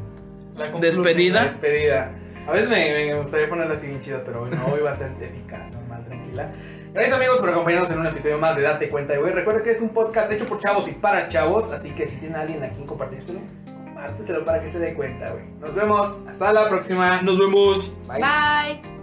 [0.58, 1.40] La Despedida.
[1.46, 2.12] la Despedida.
[2.48, 4.96] A veces me, me gustaría ponerla así bien chido, pero hoy no, hoy va a
[4.96, 6.52] ser eficaz, normal, tranquila.
[6.94, 9.32] Gracias amigos por acompañarnos en un episodio más de Date Cuenta de Güey.
[9.32, 12.36] Recuerda que es un podcast hecho por chavos y para chavos, así que si tiene
[12.36, 13.40] alguien a quien compartírselo,
[13.86, 15.46] compárteselo para que se dé cuenta, güey.
[15.62, 17.22] Nos vemos, hasta la próxima.
[17.22, 17.94] Nos vemos.
[18.08, 18.20] Bye.
[18.20, 19.01] Bye.